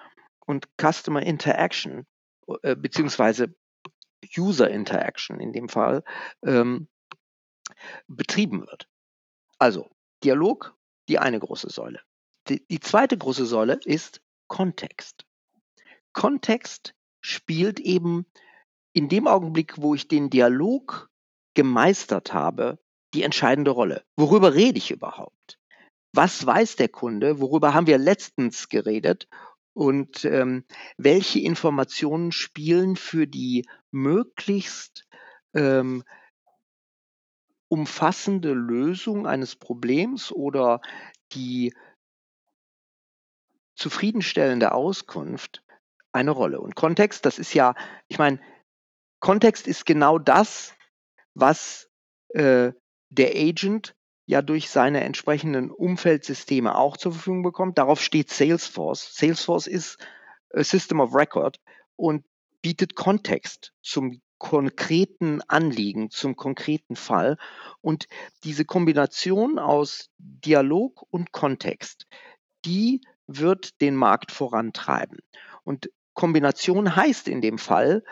und 0.47 0.69
Customer 0.81 1.23
Interaction 1.23 2.07
äh, 2.63 2.77
beziehungsweise 2.77 3.55
User 4.37 4.71
Interaction 4.71 5.41
in 5.41 5.53
dem 5.53 5.69
Fall 5.69 6.05
ähm, 6.45 6.89
betrieben 8.07 8.61
wird. 8.61 8.89
Also 9.59 9.91
Dialog, 10.25 10.77
die 11.09 11.19
eine 11.19 11.39
große 11.39 11.71
Säule. 11.71 12.01
Die, 12.49 12.67
die 12.67 12.81
zweite 12.81 13.19
große 13.19 13.47
Säule 13.47 13.79
ist 13.85 14.23
Kontext. 14.47 15.27
Kontext 16.13 16.95
spielt 17.21 17.81
eben 17.81 18.27
in 18.93 19.09
dem 19.09 19.27
Augenblick, 19.27 19.79
wo 19.79 19.95
ich 19.95 20.09
den 20.09 20.31
Dialog 20.31 21.11
gemeistert 21.57 22.33
habe, 22.33 22.79
die 23.15 23.25
entscheidende 23.25 23.73
Rolle. 23.73 24.05
Worüber 24.17 24.55
rede 24.55 24.79
ich 24.79 24.93
überhaupt? 24.93 25.59
Was 26.13 26.47
weiß 26.47 26.77
der 26.77 26.89
Kunde? 26.89 27.41
Worüber 27.41 27.75
haben 27.75 27.89
wir 27.89 27.99
letztens 27.99 28.69
geredet? 28.69 29.29
Und 29.75 30.25
ähm, 30.25 30.65
welche 30.97 31.41
Informationen 31.41 32.31
spielen 32.31 32.97
für 32.97 33.27
die 33.27 33.67
möglichst 33.91 35.07
ähm, 35.55 36.05
umfassende 37.69 38.53
Lösung 38.53 39.27
eines 39.27 39.57
Problems 39.57 40.31
oder 40.31 40.81
die 41.33 41.75
zufriedenstellende 43.75 44.73
Auskunft 44.73 45.63
eine 46.13 46.31
Rolle. 46.31 46.61
Und 46.61 46.77
Kontext, 46.77 47.27
das 47.27 47.39
ist 47.39 47.53
ja, 47.53 47.75
ich 48.09 48.19
meine, 48.19 48.41
Kontext 49.21 49.67
ist 49.67 49.85
genau 49.85 50.19
das, 50.19 50.76
was 51.37 51.89
äh, 52.31 52.73
der 53.11 53.31
Agent 53.37 53.95
ja 54.25 54.43
durch 54.43 54.71
seine 54.71 55.05
entsprechenden 55.05 55.71
Umfeldsysteme 55.71 56.77
auch 56.77 56.97
zur 56.97 57.13
Verfügung 57.13 57.43
bekommt. 57.43 57.79
Darauf 57.79 58.01
steht 58.01 58.31
Salesforce. 58.31 59.15
Salesforce 59.15 59.69
ist 59.69 59.99
a 60.53 60.65
System 60.65 60.99
of 60.99 61.15
Record 61.15 61.61
und 61.95 62.25
bietet 62.63 62.97
Kontext 62.97 63.73
zum 63.83 64.21
konkreten 64.39 65.41
Anliegen, 65.43 66.11
zum 66.11 66.37
konkreten 66.37 66.97
Fall. 66.97 67.37
Und 67.81 68.07
diese 68.43 68.65
Kombination 68.65 69.59
aus 69.59 70.11
Dialog 70.19 71.07
und 71.11 71.33
Kontext, 71.33 72.07
die 72.65 73.03
wird 73.27 73.81
den 73.81 73.95
Markt 73.95 74.33
vorantreiben. 74.33 75.19
Und 75.65 75.91
Kombination 76.15 76.97
heißt 76.97 77.29
in 77.29 77.41
dem 77.41 77.59
Fall 77.59 78.03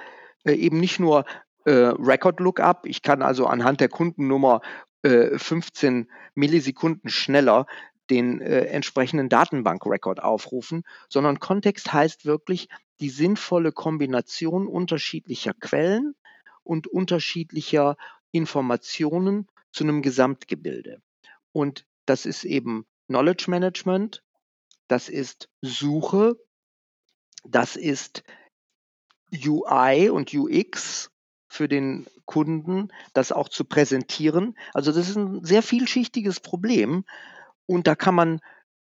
äh, 0.44 0.52
eben 0.52 0.78
nicht 0.78 1.00
nur 1.00 1.20
äh, 1.20 1.32
Record 1.70 2.40
Lookup, 2.40 2.86
ich 2.86 3.02
kann 3.02 3.22
also 3.22 3.46
anhand 3.46 3.80
der 3.80 3.88
Kundennummer 3.88 4.60
äh, 5.02 5.38
15 5.38 6.10
Millisekunden 6.34 7.10
schneller 7.10 7.66
den 8.10 8.40
äh, 8.40 8.66
entsprechenden 8.66 9.28
Datenbankrekord 9.28 10.22
aufrufen, 10.22 10.84
sondern 11.08 11.40
Kontext 11.40 11.92
heißt 11.92 12.26
wirklich 12.26 12.68
die 13.00 13.10
sinnvolle 13.10 13.72
Kombination 13.72 14.66
unterschiedlicher 14.66 15.54
Quellen 15.54 16.14
und 16.62 16.86
unterschiedlicher 16.86 17.96
Informationen 18.30 19.48
zu 19.72 19.84
einem 19.84 20.02
Gesamtgebilde. 20.02 21.02
Und 21.52 21.86
das 22.06 22.26
ist 22.26 22.44
eben 22.44 22.86
Knowledge 23.06 23.46
Management, 23.48 24.22
das 24.88 25.08
ist 25.08 25.48
Suche, 25.62 26.36
das 27.44 27.76
ist 27.76 28.22
UI 29.32 30.10
und 30.10 30.32
UX 30.34 31.10
für 31.54 31.68
den 31.68 32.06
Kunden, 32.26 32.88
das 33.12 33.32
auch 33.32 33.48
zu 33.48 33.64
präsentieren. 33.64 34.56
Also 34.72 34.92
das 34.92 35.08
ist 35.08 35.16
ein 35.16 35.44
sehr 35.44 35.62
vielschichtiges 35.62 36.40
Problem 36.40 37.04
und 37.66 37.86
da 37.86 37.94
kann 37.94 38.14
man 38.14 38.40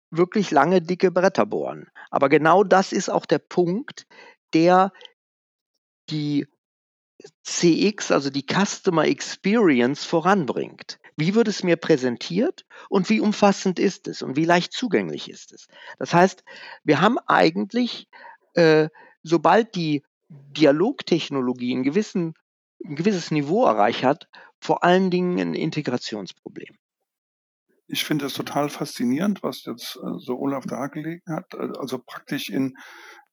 wirklich 0.09 0.51
lange 0.51 0.81
dicke 0.81 1.11
Bretter 1.11 1.45
bohren. 1.45 1.89
Aber 2.09 2.29
genau 2.29 2.63
das 2.63 2.91
ist 2.91 3.09
auch 3.09 3.25
der 3.25 3.39
Punkt, 3.39 4.07
der 4.53 4.91
die 6.09 6.47
CX, 7.43 8.11
also 8.11 8.29
die 8.29 8.45
Customer 8.45 9.05
Experience 9.05 10.03
voranbringt. 10.03 10.99
Wie 11.17 11.33
wird 11.33 11.47
es 11.47 11.63
mir 11.63 11.77
präsentiert 11.77 12.65
und 12.89 13.09
wie 13.09 13.21
umfassend 13.21 13.79
ist 13.79 14.07
es 14.07 14.21
und 14.21 14.35
wie 14.35 14.45
leicht 14.45 14.73
zugänglich 14.73 15.29
ist 15.29 15.53
es? 15.53 15.67
Das 15.97 16.13
heißt, 16.13 16.43
wir 16.83 16.99
haben 16.99 17.17
eigentlich, 17.27 18.07
äh, 18.53 18.89
sobald 19.23 19.75
die 19.75 20.03
Dialogtechnologie 20.29 21.75
ein, 21.75 21.83
gewissen, 21.83 22.33
ein 22.83 22.95
gewisses 22.95 23.31
Niveau 23.31 23.65
erreicht 23.65 24.03
hat, 24.03 24.27
vor 24.59 24.83
allen 24.83 25.11
Dingen 25.11 25.39
ein 25.39 25.53
Integrationsproblem. 25.53 26.75
Ich 27.87 28.03
finde 28.03 28.25
es 28.25 28.33
total 28.33 28.69
faszinierend, 28.69 29.43
was 29.43 29.63
jetzt 29.65 29.97
äh, 29.97 30.17
so 30.17 30.39
Olaf 30.39 30.65
dargelegt 30.65 31.27
hat. 31.27 31.53
Also 31.53 31.99
praktisch 31.99 32.49
in 32.49 32.75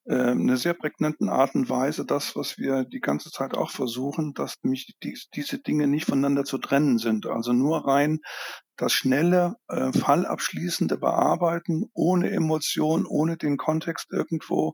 äh, 0.05 0.15
einer 0.15 0.57
sehr 0.57 0.73
prägnanten 0.73 1.29
Art 1.29 1.55
und 1.55 1.69
Weise 1.69 2.05
das, 2.05 2.35
was 2.35 2.57
wir 2.57 2.83
die 2.83 2.99
ganze 2.99 3.31
Zeit 3.31 3.55
auch 3.55 3.71
versuchen, 3.71 4.33
dass 4.33 4.55
nämlich 4.61 4.93
dies, 5.01 5.29
diese 5.33 5.59
Dinge 5.59 5.87
nicht 5.87 6.05
voneinander 6.05 6.43
zu 6.43 6.57
trennen 6.57 6.97
sind. 6.97 7.25
Also 7.25 7.53
nur 7.53 7.87
rein 7.87 8.19
das 8.75 8.91
schnelle, 8.91 9.55
äh, 9.69 9.91
fallabschließende 9.93 10.97
Bearbeiten 10.97 11.89
ohne 11.93 12.31
Emotion, 12.31 13.05
ohne 13.05 13.37
den 13.37 13.57
Kontext 13.57 14.07
irgendwo 14.11 14.73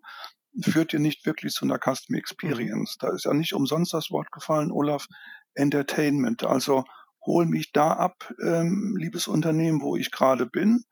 führt 0.61 0.93
dir 0.93 0.99
nicht 0.99 1.25
wirklich 1.25 1.53
zu 1.53 1.65
einer 1.65 1.79
Custom 1.79 2.15
Experience. 2.15 2.97
Da 2.99 3.09
ist 3.09 3.25
ja 3.25 3.33
nicht 3.33 3.53
umsonst 3.53 3.93
das 3.93 4.11
Wort 4.11 4.31
gefallen, 4.31 4.71
Olaf, 4.71 5.07
Entertainment. 5.53 6.43
Also 6.43 6.85
hol 7.25 7.45
mich 7.45 7.71
da 7.71 7.91
ab, 7.93 8.33
ähm, 8.43 8.95
liebes 8.97 9.27
Unternehmen, 9.27 9.81
wo 9.81 9.95
ich 9.95 10.11
gerade 10.11 10.45
bin. 10.45 10.83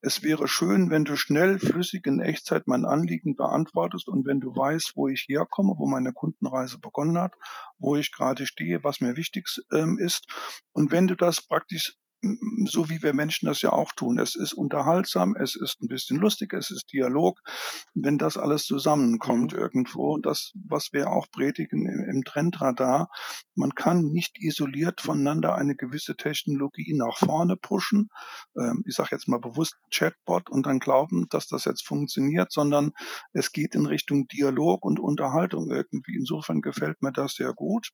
Es 0.00 0.22
wäre 0.22 0.48
schön, 0.48 0.90
wenn 0.90 1.04
du 1.04 1.16
schnell, 1.16 1.58
flüssig 1.58 2.06
in 2.06 2.20
Echtzeit 2.20 2.66
mein 2.66 2.84
Anliegen 2.84 3.36
beantwortest 3.36 4.08
und 4.08 4.26
wenn 4.26 4.40
du 4.40 4.54
weißt, 4.54 4.92
wo 4.94 5.08
ich 5.08 5.26
herkomme, 5.28 5.74
wo 5.76 5.86
meine 5.86 6.12
Kundenreise 6.12 6.78
begonnen 6.78 7.18
hat, 7.18 7.34
wo 7.78 7.96
ich 7.96 8.12
gerade 8.12 8.46
stehe, 8.46 8.82
was 8.84 9.00
mir 9.00 9.16
wichtig 9.16 9.48
ähm, 9.72 9.98
ist. 9.98 10.26
Und 10.72 10.92
wenn 10.92 11.08
du 11.08 11.16
das 11.16 11.46
praktisch 11.46 11.94
so 12.66 12.88
wie 12.88 13.02
wir 13.02 13.14
Menschen 13.14 13.46
das 13.46 13.62
ja 13.62 13.72
auch 13.72 13.92
tun. 13.92 14.18
Es 14.18 14.36
ist 14.36 14.52
unterhaltsam, 14.52 15.34
es 15.34 15.56
ist 15.56 15.82
ein 15.82 15.88
bisschen 15.88 16.18
lustig, 16.18 16.52
es 16.52 16.70
ist 16.70 16.92
Dialog. 16.92 17.40
Wenn 17.94 18.16
das 18.16 18.36
alles 18.36 18.64
zusammenkommt 18.64 19.52
mhm. 19.52 19.58
irgendwo, 19.58 20.18
das, 20.18 20.52
was 20.54 20.92
wir 20.92 21.10
auch 21.10 21.26
predigen 21.30 21.86
im, 21.86 22.04
im 22.08 22.24
Trendradar, 22.24 23.10
man 23.54 23.74
kann 23.74 24.04
nicht 24.12 24.38
isoliert 24.40 25.00
voneinander 25.00 25.56
eine 25.56 25.74
gewisse 25.74 26.16
Technologie 26.16 26.94
nach 26.94 27.18
vorne 27.18 27.56
pushen. 27.56 28.08
Ähm, 28.56 28.84
ich 28.86 28.94
sage 28.94 29.10
jetzt 29.12 29.28
mal 29.28 29.40
bewusst 29.40 29.76
Chatbot 29.90 30.48
und 30.48 30.66
dann 30.66 30.78
glauben, 30.78 31.26
dass 31.28 31.48
das 31.48 31.64
jetzt 31.64 31.84
funktioniert, 31.84 32.52
sondern 32.52 32.92
es 33.32 33.52
geht 33.52 33.74
in 33.74 33.86
Richtung 33.86 34.28
Dialog 34.28 34.84
und 34.84 35.00
Unterhaltung 35.00 35.70
irgendwie. 35.70 36.16
Insofern 36.16 36.60
gefällt 36.60 37.02
mir 37.02 37.12
das 37.12 37.34
sehr 37.34 37.52
gut. 37.52 37.90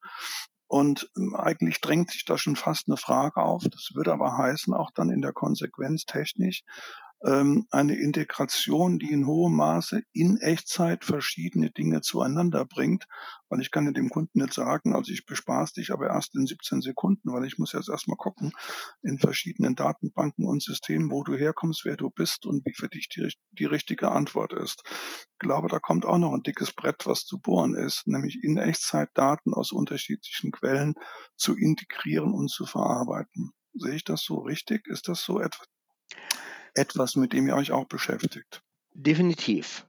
Und 0.69 1.11
ähm, 1.17 1.35
eigentlich 1.35 1.81
drängt 1.81 2.11
sich 2.11 2.25
da 2.25 2.39
schon 2.39 2.55
fast 2.55 2.89
eine 2.89 2.99
Frage 2.99 3.43
auf. 3.43 3.65
Das 3.65 3.91
würde 3.95 4.13
aber 4.13 4.37
heißen, 4.37 4.73
auch 4.75 4.91
dann 4.91 5.11
in 5.11 5.23
der 5.23 5.33
Konsequenz 5.33 6.05
technisch, 6.05 6.63
ähm, 7.25 7.67
eine 7.71 7.97
Integration, 7.97 8.99
die 8.99 9.11
in 9.11 9.27
hohem 9.27 9.57
Maße 9.57 10.03
in 10.13 10.39
Echtzeit 10.39 11.05
verschiedene 11.05 11.71
Dinge 11.71 12.01
zueinander 12.01 12.65
bringt. 12.65 13.07
Weil 13.49 13.61
ich 13.61 13.71
kann 13.71 13.87
ja 13.87 13.93
dem 13.93 14.11
Kunden 14.11 14.41
nicht 14.41 14.53
sagen, 14.53 14.95
also 14.95 15.11
ich 15.11 15.25
bespaß 15.25 15.73
dich 15.73 15.91
aber 15.91 16.09
erst 16.09 16.35
in 16.35 16.47
17 16.47 16.83
Sekunden, 16.83 17.33
weil 17.33 17.47
ich 17.47 17.59
muss 17.59 17.73
jetzt 17.73 17.89
erstmal 17.89 18.19
gucken 18.19 18.53
in 19.03 19.19
verschiedenen 19.19 19.75
Datenbanken 19.75 20.47
und 20.47 20.63
Systemen, 20.63 21.11
wo 21.11 21.25
du 21.25 21.35
herkommst, 21.35 21.85
wer 21.85 21.97
du 21.97 22.11
bist 22.11 22.45
und 22.47 22.65
wie 22.67 22.75
für 22.75 22.89
dich 22.89 23.09
die, 23.09 23.33
die 23.53 23.65
richtige 23.65 24.11
Antwort 24.11 24.53
ist. 24.53 24.83
Ich 24.87 25.39
glaube, 25.39 25.69
da 25.69 25.79
kommt 25.79 26.05
auch 26.05 26.19
noch 26.19 26.35
ein 26.35 26.43
dickes 26.43 26.73
Brett, 26.73 27.07
was 27.07 27.25
zu 27.25 27.41
bohren 27.41 27.75
ist, 27.75 28.07
nämlich 28.07 28.43
in 28.43 28.59
Echtzeit 28.59 29.09
Daten 29.15 29.55
aus 29.55 29.73
unterschiedlichen 29.73 30.53
Quellen 30.53 30.95
zu 31.37 31.57
integrieren 31.57 32.33
und 32.33 32.51
zu 32.51 32.67
verarbeiten. 32.67 33.53
Sehe 33.75 33.95
ich 33.95 34.05
das 34.05 34.23
so 34.23 34.39
richtig? 34.39 34.87
Ist 34.87 35.09
das 35.09 35.23
so 35.23 35.41
etwas? 35.41 35.67
Etwas, 36.79 37.17
mit 37.17 37.33
dem 37.33 37.47
ihr 37.47 37.57
euch 37.57 37.73
auch 37.73 37.87
beschäftigt. 37.87 38.63
Definitiv. 38.95 39.87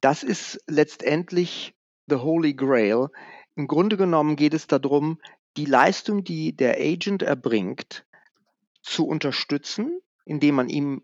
Das 0.00 0.22
ist 0.22 0.60
letztendlich 0.66 1.74
the 2.06 2.16
Holy 2.16 2.54
Grail. 2.54 3.08
Im 3.54 3.66
Grunde 3.66 3.96
genommen 3.96 4.36
geht 4.36 4.54
es 4.54 4.66
darum, 4.66 5.20
die 5.56 5.64
Leistung, 5.64 6.24
die 6.24 6.54
der 6.56 6.78
Agent 6.78 7.22
erbringt, 7.22 8.06
zu 8.82 9.06
unterstützen, 9.06 10.00
indem 10.24 10.54
man 10.54 10.68
ihm 10.68 11.02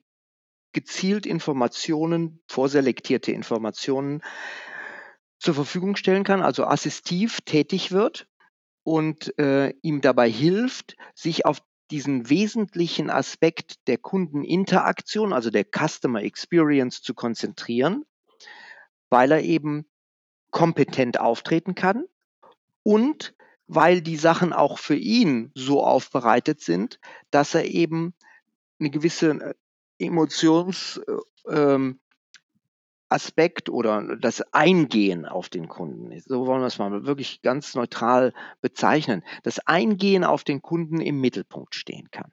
gezielt 0.72 1.26
Informationen, 1.26 2.40
vorselektierte 2.46 3.32
Informationen 3.32 4.22
zur 5.38 5.54
Verfügung 5.54 5.96
stellen 5.96 6.24
kann, 6.24 6.42
also 6.42 6.64
assistiv 6.64 7.40
tätig 7.42 7.92
wird 7.92 8.28
und 8.82 9.38
äh, 9.38 9.74
ihm 9.82 10.00
dabei 10.00 10.30
hilft, 10.30 10.96
sich 11.14 11.46
auf 11.46 11.62
diesen 11.94 12.28
wesentlichen 12.28 13.08
Aspekt 13.08 13.86
der 13.86 13.98
Kundeninteraktion, 13.98 15.32
also 15.32 15.50
der 15.50 15.64
Customer 15.64 16.24
Experience 16.24 17.02
zu 17.02 17.14
konzentrieren, 17.14 18.04
weil 19.10 19.30
er 19.30 19.42
eben 19.42 19.86
kompetent 20.50 21.20
auftreten 21.20 21.76
kann 21.76 22.04
und 22.82 23.36
weil 23.68 24.00
die 24.00 24.16
Sachen 24.16 24.52
auch 24.52 24.78
für 24.80 24.96
ihn 24.96 25.52
so 25.54 25.84
aufbereitet 25.84 26.60
sind, 26.60 26.98
dass 27.30 27.54
er 27.54 27.64
eben 27.66 28.12
eine 28.80 28.90
gewisse 28.90 29.30
äh, 29.30 29.54
Emotions, 30.04 31.00
äh, 31.46 31.52
ähm, 31.52 32.00
Aspekt 33.14 33.70
oder 33.70 34.16
das 34.16 34.42
Eingehen 34.52 35.24
auf 35.24 35.48
den 35.48 35.68
Kunden. 35.68 36.20
So 36.20 36.46
wollen 36.46 36.60
wir 36.60 36.66
es 36.66 36.78
mal 36.78 37.06
wirklich 37.06 37.42
ganz 37.42 37.74
neutral 37.74 38.32
bezeichnen. 38.60 39.22
Das 39.44 39.60
Eingehen 39.60 40.24
auf 40.24 40.44
den 40.44 40.60
Kunden 40.60 41.00
im 41.00 41.20
Mittelpunkt 41.20 41.74
stehen 41.74 42.10
kann. 42.10 42.32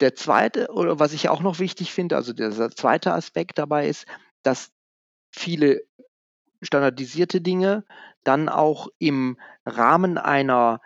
Der 0.00 0.16
zweite, 0.16 0.72
oder 0.72 0.98
was 0.98 1.12
ich 1.12 1.28
auch 1.28 1.40
noch 1.40 1.60
wichtig 1.60 1.92
finde, 1.92 2.16
also 2.16 2.32
der 2.32 2.50
zweite 2.70 3.12
Aspekt 3.12 3.58
dabei 3.58 3.88
ist, 3.88 4.06
dass 4.42 4.72
viele 5.30 5.82
standardisierte 6.60 7.40
Dinge 7.40 7.84
dann 8.24 8.48
auch 8.48 8.88
im 8.98 9.38
Rahmen 9.64 10.18
einer, 10.18 10.80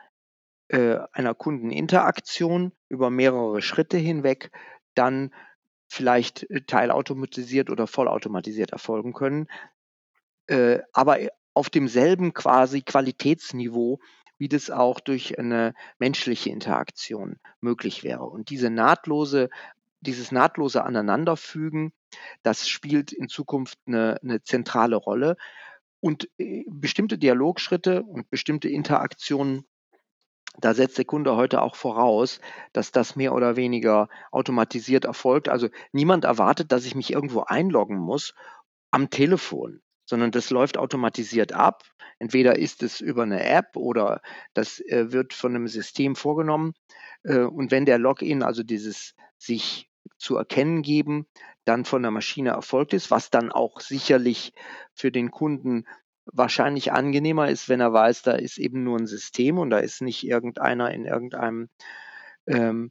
äh, 0.69 0.99
einer 1.13 1.35
Kundeninteraktion 1.35 2.73
über 2.89 3.09
mehrere 3.11 3.63
Schritte 3.63 3.97
hinweg 3.97 4.51
dann 4.95 5.33
vielleicht 5.89 6.49
äh, 6.51 6.61
teilautomatisiert 6.63 7.71
oder 7.71 7.87
vollautomatisiert 7.87 8.71
erfolgen 8.73 9.13
können, 9.13 9.49
äh, 10.47 10.81
aber 10.93 11.19
auf 11.55 11.71
demselben 11.71 12.35
quasi 12.35 12.83
Qualitätsniveau, 12.83 13.99
wie 14.39 14.49
das 14.49 14.71
auch 14.71 15.01
durch 15.01 15.39
eine 15.39 15.75
menschliche 15.99 16.51
Interaktion 16.51 17.39
möglich 17.61 18.05
wäre. 18.05 18.25
Und 18.25 18.51
diese 18.51 18.71
nahtlose, 18.71 19.51
dieses 20.01 20.31
nahtlose 20.31 20.85
Aneinanderfügen, 20.85 21.93
das 22.43 22.69
spielt 22.69 23.13
in 23.13 23.29
Zukunft 23.29 23.79
eine, 23.87 24.19
eine 24.23 24.43
zentrale 24.43 24.97
Rolle. 24.97 25.37
Und 26.01 26.29
äh, 26.39 26.65
bestimmte 26.69 27.19
Dialogschritte 27.19 28.05
und 28.05 28.31
bestimmte 28.31 28.69
Interaktionen 28.69 29.65
da 30.57 30.75
setzt 30.75 30.99
der 30.99 31.05
Kunde 31.05 31.37
heute 31.37 31.63
auch 31.63 31.77
voraus, 31.77 32.41
dass 32.73 32.91
das 32.91 33.17
mehr 33.17 33.35
oder 33.35 33.57
weniger 33.57 34.09
automatisiert 34.33 35.05
erfolgt. 35.05 35.49
Also 35.49 35.69
niemand 35.93 36.25
erwartet, 36.25 36.73
dass 36.73 36.85
ich 36.85 36.95
mich 36.95 37.13
irgendwo 37.13 37.43
einloggen 37.43 37.99
muss 37.99 38.35
am 38.91 39.11
Telefon, 39.11 39.81
sondern 40.05 40.31
das 40.31 40.51
läuft 40.51 40.79
automatisiert 40.79 41.53
ab. 41.53 41.83
Entweder 42.19 42.59
ist 42.59 42.83
es 42.83 43.01
über 43.01 43.23
eine 43.23 43.45
App 43.45 43.77
oder 43.77 44.21
das 44.55 44.81
äh, 44.81 45.13
wird 45.13 45.35
von 45.35 45.55
einem 45.55 45.69
System 45.69 46.17
vorgenommen. 46.17 46.73
Äh, 47.23 47.41
und 47.41 47.71
wenn 47.71 47.85
der 47.85 47.99
Login, 47.99 48.43
also 48.43 48.63
dieses 48.63 49.15
sich 49.37 49.89
zu 50.17 50.37
erkennen 50.37 50.83
geben, 50.83 51.27
dann 51.65 51.85
von 51.85 52.03
der 52.03 52.11
Maschine 52.11 52.51
erfolgt 52.51 52.95
ist, 52.95 53.11
was 53.11 53.31
dann 53.31 53.53
auch 53.53 53.81
sicherlich 53.81 54.53
für 54.95 55.13
den 55.13 55.31
Kunden 55.31 55.85
wahrscheinlich 56.33 56.93
angenehmer 56.93 57.49
ist, 57.49 57.69
wenn 57.69 57.81
er 57.81 57.93
weiß, 57.93 58.23
da 58.23 58.33
ist 58.33 58.59
eben 58.59 58.85
nur 58.85 58.99
ein 58.99 59.07
System 59.07 59.59
und 59.59 59.71
da 59.71 59.79
ist 59.79 60.03
nicht 60.03 60.27
irgendeiner 60.27 60.91
in 60.93 61.05
irgendeinem 61.07 61.69
ähm, 62.47 62.91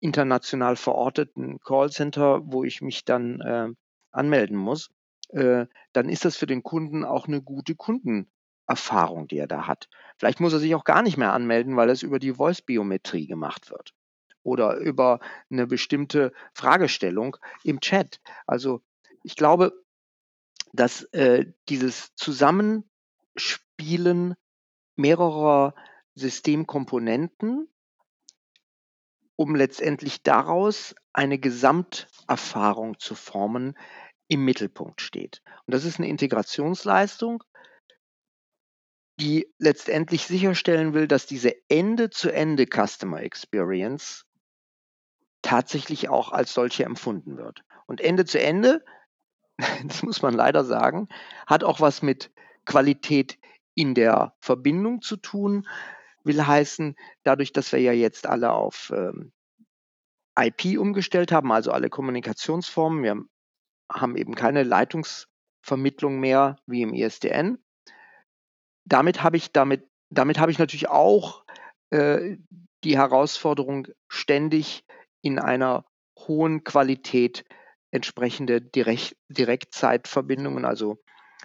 international 0.00 0.76
verorteten 0.76 1.58
Callcenter, 1.60 2.40
wo 2.44 2.64
ich 2.64 2.82
mich 2.82 3.04
dann 3.04 3.40
äh, 3.40 3.68
anmelden 4.12 4.56
muss, 4.56 4.90
äh, 5.30 5.66
dann 5.92 6.08
ist 6.08 6.24
das 6.24 6.36
für 6.36 6.46
den 6.46 6.62
Kunden 6.62 7.04
auch 7.04 7.26
eine 7.26 7.42
gute 7.42 7.74
Kundenerfahrung, 7.74 9.28
die 9.28 9.38
er 9.38 9.46
da 9.48 9.66
hat. 9.66 9.88
Vielleicht 10.16 10.40
muss 10.40 10.52
er 10.52 10.58
sich 10.58 10.74
auch 10.74 10.84
gar 10.84 11.02
nicht 11.02 11.16
mehr 11.16 11.32
anmelden, 11.32 11.76
weil 11.76 11.90
es 11.90 12.02
über 12.02 12.18
die 12.18 12.34
Voice-Biometrie 12.34 13.26
gemacht 13.26 13.70
wird 13.70 13.94
oder 14.42 14.76
über 14.76 15.20
eine 15.50 15.66
bestimmte 15.66 16.32
Fragestellung 16.54 17.36
im 17.64 17.80
Chat. 17.80 18.20
Also 18.46 18.82
ich 19.22 19.36
glaube, 19.36 19.72
dass 20.72 21.02
äh, 21.12 21.44
dieses 21.68 22.14
Zusammenspielen 22.14 24.34
mehrerer 24.96 25.74
Systemkomponenten, 26.14 27.68
um 29.36 29.54
letztendlich 29.54 30.22
daraus 30.22 30.94
eine 31.12 31.38
Gesamterfahrung 31.38 32.98
zu 32.98 33.14
formen, 33.14 33.76
im 34.28 34.44
Mittelpunkt 34.44 35.00
steht. 35.00 35.42
Und 35.66 35.74
das 35.74 35.84
ist 35.84 35.98
eine 35.98 36.08
Integrationsleistung, 36.08 37.42
die 39.18 39.52
letztendlich 39.58 40.26
sicherstellen 40.26 40.94
will, 40.94 41.08
dass 41.08 41.26
diese 41.26 41.54
Ende-zu-Ende 41.68 42.66
Customer 42.66 43.22
Experience 43.22 44.26
tatsächlich 45.42 46.08
auch 46.08 46.30
als 46.30 46.52
solche 46.52 46.84
empfunden 46.84 47.36
wird. 47.36 47.64
Und 47.86 48.00
Ende 48.00 48.24
zu 48.24 48.40
Ende 48.40 48.84
das 49.84 50.02
muss 50.02 50.22
man 50.22 50.34
leider 50.34 50.64
sagen, 50.64 51.08
hat 51.46 51.64
auch 51.64 51.80
was 51.80 52.02
mit 52.02 52.30
Qualität 52.64 53.38
in 53.74 53.94
der 53.94 54.34
Verbindung 54.40 55.02
zu 55.02 55.16
tun. 55.16 55.66
Will 56.24 56.46
heißen, 56.46 56.96
dadurch, 57.22 57.52
dass 57.52 57.72
wir 57.72 57.80
ja 57.80 57.92
jetzt 57.92 58.26
alle 58.26 58.52
auf 58.52 58.92
ähm, 58.94 59.32
IP 60.38 60.78
umgestellt 60.78 61.32
haben, 61.32 61.50
also 61.52 61.72
alle 61.72 61.88
Kommunikationsformen, 61.88 63.02
wir 63.02 63.24
haben 63.90 64.16
eben 64.16 64.34
keine 64.34 64.62
Leitungsvermittlung 64.62 66.20
mehr 66.20 66.56
wie 66.66 66.82
im 66.82 66.94
ISDN. 66.94 67.58
Damit 68.84 69.22
habe 69.22 69.36
ich 69.36 69.52
damit, 69.52 69.88
damit 70.10 70.38
habe 70.38 70.50
ich 70.50 70.58
natürlich 70.58 70.88
auch 70.88 71.44
äh, 71.90 72.36
die 72.84 72.96
Herausforderung, 72.96 73.88
ständig 74.08 74.84
in 75.20 75.38
einer 75.38 75.84
hohen 76.16 76.64
Qualität 76.64 77.44
entsprechende 77.90 78.60
Direkt 78.60 79.16
Direktzeitverbindungen, 79.28 80.64
also 80.64 80.98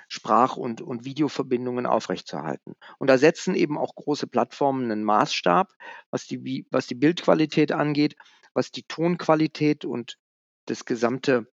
Sprach- 0.07 0.57
und, 0.57 0.81
und 0.81 1.05
Videoverbindungen 1.05 1.85
aufrechtzuerhalten. 1.85 2.75
Und 2.99 3.09
da 3.09 3.17
setzen 3.17 3.55
eben 3.55 3.77
auch 3.77 3.95
große 3.95 4.27
Plattformen 4.27 4.91
einen 4.91 5.03
Maßstab, 5.03 5.71
was 6.11 6.27
die, 6.27 6.67
was 6.69 6.87
die 6.87 6.95
Bildqualität 6.95 7.71
angeht, 7.71 8.15
was 8.53 8.71
die 8.71 8.83
Tonqualität 8.83 9.85
und 9.85 10.17
das 10.65 10.85
gesamte, 10.85 11.47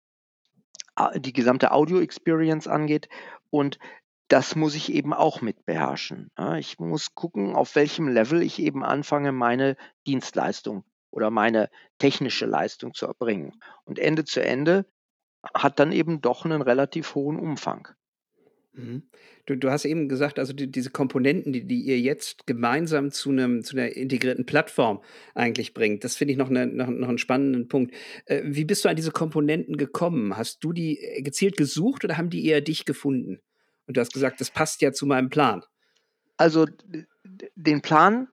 die 1.17 1.33
gesamte 1.33 1.73
Audio-Experience 1.73 2.67
angeht. 2.67 3.09
Und 3.51 3.79
das 4.29 4.55
muss 4.57 4.75
ich 4.75 4.93
eben 4.93 5.13
auch 5.13 5.41
mit 5.41 5.65
beherrschen. 5.65 6.31
Ich 6.59 6.79
muss 6.79 7.15
gucken, 7.15 7.57
auf 7.57 7.75
welchem 7.75 8.09
Level 8.09 8.43
ich 8.43 8.61
eben 8.61 8.85
anfange, 8.85 9.33
meine 9.33 9.77
Dienstleistung 10.07 10.85
oder 11.11 11.31
meine 11.31 11.71
technische 11.99 12.47
Leistung 12.47 12.95
zu 12.95 13.07
erbringen. 13.07 13.61
Und 13.85 13.99
Ende 13.99 14.25
zu 14.25 14.43
Ende 14.43 14.87
hat 15.55 15.79
dann 15.79 15.93
eben 15.93 16.21
doch 16.21 16.45
einen 16.45 16.63
relativ 16.63 17.15
hohen 17.15 17.39
Umfang. 17.39 17.89
Mhm. 18.73 19.03
Du, 19.47 19.57
du 19.57 19.71
hast 19.71 19.85
eben 19.85 20.09
gesagt, 20.09 20.39
also 20.39 20.53
die, 20.53 20.71
diese 20.71 20.91
Komponenten, 20.91 21.53
die, 21.53 21.65
die 21.65 21.81
ihr 21.81 21.99
jetzt 21.99 22.47
gemeinsam 22.47 23.11
zu, 23.11 23.31
einem, 23.31 23.65
zu 23.65 23.77
einer 23.77 23.97
integrierten 23.97 24.47
Plattform 24.47 25.03
eigentlich 25.35 25.75
bringt, 25.75 26.05
das 26.05 26.17
finde 26.17 26.33
ich 26.33 26.39
noch, 26.39 26.51
eine, 26.51 26.67
noch, 26.67 26.87
noch 26.89 27.09
einen 27.09 27.19
spannenden 27.19 27.69
Punkt. 27.69 27.95
Äh, 28.27 28.43
wie 28.45 28.65
bist 28.65 28.85
du 28.85 28.89
an 28.89 28.97
diese 28.97 29.11
Komponenten 29.11 29.77
gekommen? 29.77 30.37
Hast 30.37 30.63
du 30.63 30.73
die 30.73 30.99
gezielt 31.25 31.57
gesucht 31.57 32.05
oder 32.05 32.17
haben 32.17 32.31
die 32.31 32.47
eher 32.47 32.61
dich 32.61 32.85
gefunden? 32.85 33.41
Und 33.87 33.97
du 33.97 34.01
hast 34.01 34.13
gesagt, 34.13 34.41
das 34.41 34.51
passt 34.51 34.83
ja 34.83 34.93
zu 34.93 35.07
meinem 35.07 35.31
Plan. 35.31 35.65
Also 36.37 36.67
den 37.57 37.83
Plan, 37.83 38.29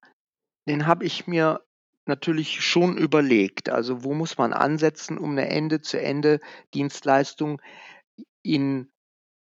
den 0.67 0.85
habe 0.85 1.03
ich 1.03 1.25
mir 1.25 1.61
natürlich 2.07 2.61
schon 2.61 2.97
überlegt. 2.97 3.69
Also 3.69 4.03
wo 4.03 4.13
muss 4.13 4.37
man 4.37 4.53
ansetzen, 4.53 5.17
um 5.17 5.31
eine 5.31 5.49
Ende-zu-Ende-Dienstleistung 5.49 7.61
in 8.41 8.91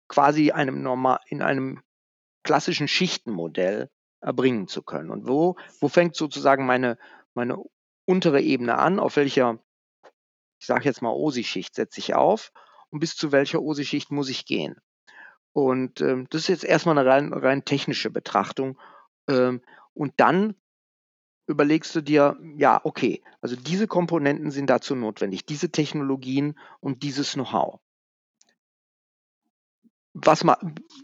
quasi 0.08 0.52
einem 0.52 0.82
normal, 0.82 1.20
in 1.28 1.42
einem 1.42 1.82
klassischen 2.44 2.88
Schichtenmodell 2.88 3.90
erbringen 4.22 4.68
zu 4.68 4.84
können. 4.84 5.10
Und 5.10 5.28
wo, 5.28 5.58
wo 5.80 5.88
fängt 5.88 6.16
sozusagen 6.16 6.66
meine, 6.66 6.98
meine 7.34 7.58
untere 8.06 8.42
Ebene 8.42 8.78
an, 8.78 9.00
auf 9.00 9.16
welcher, 9.16 9.60
ich 10.60 10.68
sage 10.68 10.86
jetzt 10.86 11.02
mal 11.02 11.12
OSI-Schicht 11.12 11.76
setze 11.76 12.00
ich 12.00 12.14
auf 12.14 12.52
und 12.90 13.00
bis 13.00 13.16
zu 13.16 13.32
welcher 13.32 13.62
OSI-Schicht 13.62 14.12
muss 14.12 14.30
ich 14.30 14.46
gehen. 14.46 14.76
Und 15.54 16.02
ähm, 16.02 16.28
das 16.30 16.44
ist 16.44 16.48
jetzt 16.48 16.64
erstmal 16.64 16.98
eine 16.98 17.10
rein, 17.10 17.34
rein 17.34 17.66
technische 17.66 18.10
Betrachtung. 18.10 18.80
Ähm, 19.28 19.62
und 19.94 20.14
dann 20.18 20.56
überlegst 21.52 21.96
du 21.96 22.02
dir, 22.02 22.38
ja, 22.58 22.82
okay, 22.84 23.24
also 23.42 23.56
diese 23.56 23.88
Komponenten 23.88 24.52
sind 24.52 24.70
dazu 24.70 24.96
notwendig, 24.96 25.46
diese 25.46 25.70
Technologien 25.70 26.58
und 26.80 27.04
dieses 27.04 27.34
Know-how. 27.34 27.80
Was 30.14 30.44
ma, 30.44 30.58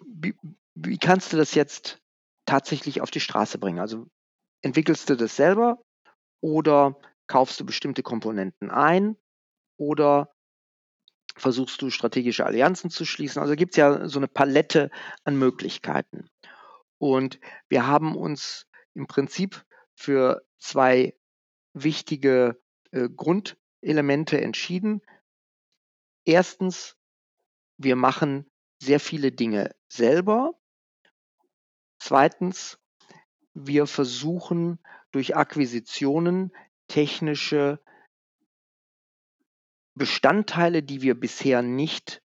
wie, 0.05 0.35
wie 0.75 0.97
kannst 0.97 1.31
du 1.31 1.37
das 1.37 1.53
jetzt 1.53 2.01
tatsächlich 2.45 3.01
auf 3.01 3.11
die 3.11 3.19
Straße 3.19 3.57
bringen? 3.57 3.79
Also 3.79 4.07
entwickelst 4.61 5.09
du 5.09 5.15
das 5.15 5.35
selber 5.35 5.81
oder 6.41 6.99
kaufst 7.27 7.59
du 7.59 7.65
bestimmte 7.65 8.03
Komponenten 8.03 8.71
ein 8.71 9.17
oder 9.77 10.33
versuchst 11.35 11.81
du 11.81 11.89
strategische 11.89 12.45
Allianzen 12.45 12.89
zu 12.89 13.05
schließen. 13.05 13.41
Also 13.41 13.55
gibt 13.55 13.73
es 13.73 13.77
ja 13.77 14.07
so 14.07 14.19
eine 14.19 14.27
Palette 14.27 14.89
an 15.23 15.37
Möglichkeiten. 15.37 16.29
Und 16.97 17.39
wir 17.69 17.85
haben 17.85 18.15
uns 18.15 18.67
im 18.95 19.07
Prinzip 19.07 19.63
für 19.97 20.45
zwei 20.59 21.17
wichtige 21.73 22.61
äh, 22.91 23.09
Grundelemente 23.09 24.39
entschieden. 24.39 25.01
Erstens, 26.23 26.95
wir 27.77 27.95
machen 27.95 28.49
sehr 28.79 28.99
viele 28.99 29.31
Dinge 29.31 29.75
selber. 29.89 30.53
Zweitens, 31.99 32.79
wir 33.55 33.87
versuchen 33.87 34.79
durch 35.11 35.35
Akquisitionen 35.35 36.55
technische 36.87 37.81
Bestandteile, 39.95 40.83
die 40.83 41.01
wir 41.01 41.19
bisher 41.19 41.63
nicht 41.63 42.21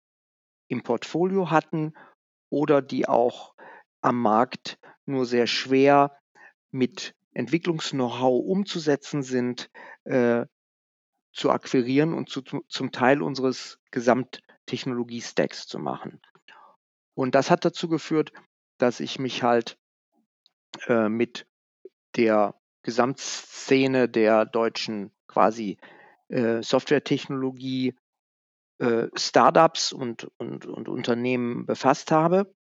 im 0.68 0.82
Portfolio 0.82 1.50
hatten 1.50 1.94
oder 2.50 2.82
die 2.82 3.08
auch 3.08 3.54
am 4.02 4.20
Markt 4.20 4.78
nur 5.06 5.24
sehr 5.24 5.46
schwer 5.46 6.20
mit 6.70 7.14
Entwicklungs-Know-how 7.32 8.44
umzusetzen 8.44 9.22
sind, 9.22 9.70
äh, 10.04 10.46
zu 11.32 11.50
akquirieren 11.50 12.12
und 12.12 12.28
zu, 12.28 12.42
zum 12.42 12.92
Teil 12.92 13.22
unseres 13.22 13.78
Gesamttechnologie-Stacks 13.90 15.66
zu 15.66 15.78
machen. 15.78 16.20
Und 17.14 17.34
das 17.34 17.50
hat 17.50 17.64
dazu 17.64 17.88
geführt, 17.88 18.32
dass 18.78 19.00
ich 19.00 19.18
mich 19.18 19.42
halt 19.42 19.78
äh, 20.88 21.08
mit 21.08 21.46
der 22.16 22.54
Gesamtszene 22.82 24.08
der 24.08 24.44
deutschen 24.44 25.12
quasi 25.26 25.78
äh, 26.28 26.62
Softwaretechnologie, 26.62 27.94
äh, 28.78 29.08
Startups 29.14 29.92
und, 29.92 30.30
und, 30.38 30.66
und 30.66 30.88
Unternehmen 30.88 31.66
befasst 31.66 32.10
habe. 32.10 32.54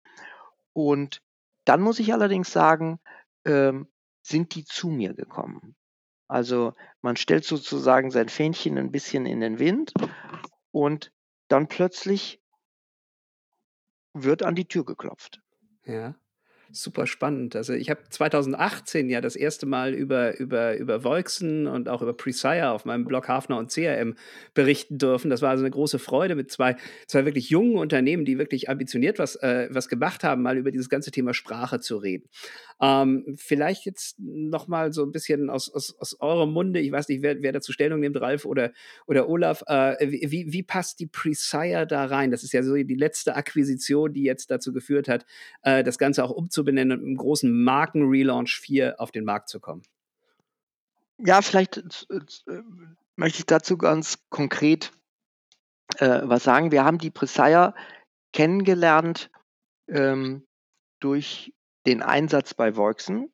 Und 0.72 1.22
dann 1.64 1.80
muss 1.80 1.98
ich 1.98 2.12
allerdings 2.12 2.52
sagen, 2.52 3.00
ähm, 3.44 3.88
sind 4.22 4.54
die 4.54 4.64
zu 4.64 4.88
mir 4.88 5.14
gekommen. 5.14 5.76
Also 6.28 6.74
man 7.02 7.16
stellt 7.16 7.44
sozusagen 7.44 8.10
sein 8.10 8.28
Fähnchen 8.28 8.78
ein 8.78 8.92
bisschen 8.92 9.26
in 9.26 9.40
den 9.40 9.58
Wind 9.58 9.92
und 10.70 11.12
dann 11.48 11.66
plötzlich 11.66 12.40
wird 14.12 14.42
an 14.42 14.54
die 14.54 14.66
Tür 14.66 14.84
geklopft. 14.84 15.40
Ja 15.84 16.14
super 16.72 17.06
spannend. 17.06 17.56
Also 17.56 17.72
ich 17.72 17.90
habe 17.90 18.00
2018 18.08 19.08
ja 19.10 19.20
das 19.20 19.36
erste 19.36 19.66
Mal 19.66 19.94
über, 19.94 20.38
über, 20.38 20.76
über 20.76 21.00
Volksen 21.00 21.66
und 21.66 21.88
auch 21.88 22.02
über 22.02 22.12
Presire 22.12 22.70
auf 22.70 22.84
meinem 22.84 23.04
Blog 23.04 23.28
Hafner 23.28 23.58
und 23.58 23.72
CRM 23.72 24.14
berichten 24.54 24.98
dürfen. 24.98 25.30
Das 25.30 25.42
war 25.42 25.50
also 25.50 25.64
eine 25.64 25.70
große 25.70 25.98
Freude 25.98 26.34
mit 26.34 26.50
zwei, 26.50 26.76
zwei 27.06 27.24
wirklich 27.24 27.50
jungen 27.50 27.76
Unternehmen, 27.76 28.24
die 28.24 28.38
wirklich 28.38 28.68
ambitioniert 28.68 29.18
was, 29.18 29.36
äh, 29.36 29.68
was 29.70 29.88
gemacht 29.88 30.22
haben, 30.22 30.42
mal 30.42 30.56
über 30.56 30.70
dieses 30.70 30.88
ganze 30.88 31.10
Thema 31.10 31.34
Sprache 31.34 31.80
zu 31.80 31.96
reden. 31.96 32.28
Ähm, 32.80 33.24
vielleicht 33.36 33.84
jetzt 33.84 34.18
noch 34.18 34.68
mal 34.68 34.92
so 34.92 35.02
ein 35.02 35.12
bisschen 35.12 35.50
aus, 35.50 35.72
aus, 35.72 35.96
aus 35.98 36.20
eurem 36.20 36.52
Munde, 36.52 36.80
ich 36.80 36.92
weiß 36.92 37.08
nicht, 37.08 37.22
wer, 37.22 37.42
wer 37.42 37.52
dazu 37.52 37.72
Stellung 37.72 38.00
nimmt, 38.00 38.20
Ralf 38.20 38.44
oder, 38.44 38.72
oder 39.06 39.28
Olaf, 39.28 39.62
äh, 39.66 39.96
wie, 40.00 40.52
wie 40.52 40.62
passt 40.62 41.00
die 41.00 41.06
Presire 41.06 41.86
da 41.86 42.04
rein? 42.04 42.30
Das 42.30 42.44
ist 42.44 42.52
ja 42.52 42.62
so 42.62 42.74
die 42.74 42.94
letzte 42.94 43.34
Akquisition, 43.34 44.12
die 44.12 44.22
jetzt 44.22 44.50
dazu 44.50 44.72
geführt 44.72 45.08
hat, 45.08 45.26
äh, 45.62 45.82
das 45.82 45.98
Ganze 45.98 46.24
auch 46.24 46.30
umzusetzen 46.30 46.59
umzubenennen 46.60 46.92
und 46.92 47.00
mit 47.00 47.08
einem 47.08 47.16
großen 47.16 47.64
Marken-Relaunch 47.64 48.58
4 48.58 49.00
auf 49.00 49.10
den 49.10 49.24
Markt 49.24 49.48
zu 49.48 49.60
kommen? 49.60 49.82
Ja, 51.18 51.42
vielleicht 51.42 51.78
äh, 51.78 52.62
möchte 53.16 53.38
ich 53.40 53.46
dazu 53.46 53.76
ganz 53.76 54.18
konkret 54.30 54.92
äh, 55.98 56.20
was 56.24 56.44
sagen. 56.44 56.72
Wir 56.72 56.84
haben 56.84 56.98
die 56.98 57.10
Presire 57.10 57.74
kennengelernt 58.32 59.30
ähm, 59.88 60.46
durch 61.00 61.52
den 61.86 62.02
Einsatz 62.02 62.54
bei 62.54 62.76
Voxen. 62.76 63.32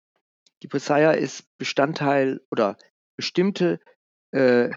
Die 0.63 0.69
Presire 0.69 1.17
ist 1.17 1.47
Bestandteil 1.59 2.41
oder 2.51 2.77
bestimmte 3.17 3.81
äh, 4.33 4.71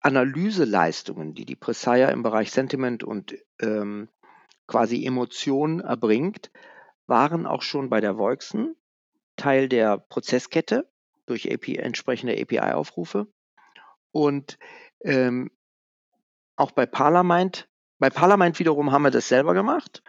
Analyseleistungen, 0.00 1.34
die 1.34 1.44
die 1.44 1.56
Presire 1.56 2.12
im 2.12 2.22
Bereich 2.22 2.52
Sentiment 2.52 3.02
und 3.02 3.36
ähm, 3.60 4.08
quasi 4.66 5.04
Emotionen 5.04 5.80
erbringt, 5.80 6.50
waren 7.06 7.46
auch 7.46 7.62
schon 7.62 7.88
bei 7.88 8.00
der 8.00 8.16
Volksen 8.16 8.76
Teil 9.36 9.68
der 9.68 9.98
Prozesskette 9.98 10.90
durch 11.26 11.52
API, 11.52 11.76
entsprechende 11.76 12.40
API-Aufrufe. 12.40 13.26
Und 14.12 14.58
ähm, 15.02 15.50
auch 16.56 16.70
bei 16.70 16.86
Parlament, 16.86 17.68
bei 17.98 18.10
Parlament 18.10 18.58
wiederum 18.58 18.92
haben 18.92 19.02
wir 19.02 19.10
das 19.10 19.28
selber 19.28 19.52
gemacht, 19.54 20.02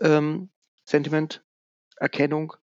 ähm, 0.00 0.50
Sentiment-Erkennung. 0.84 2.54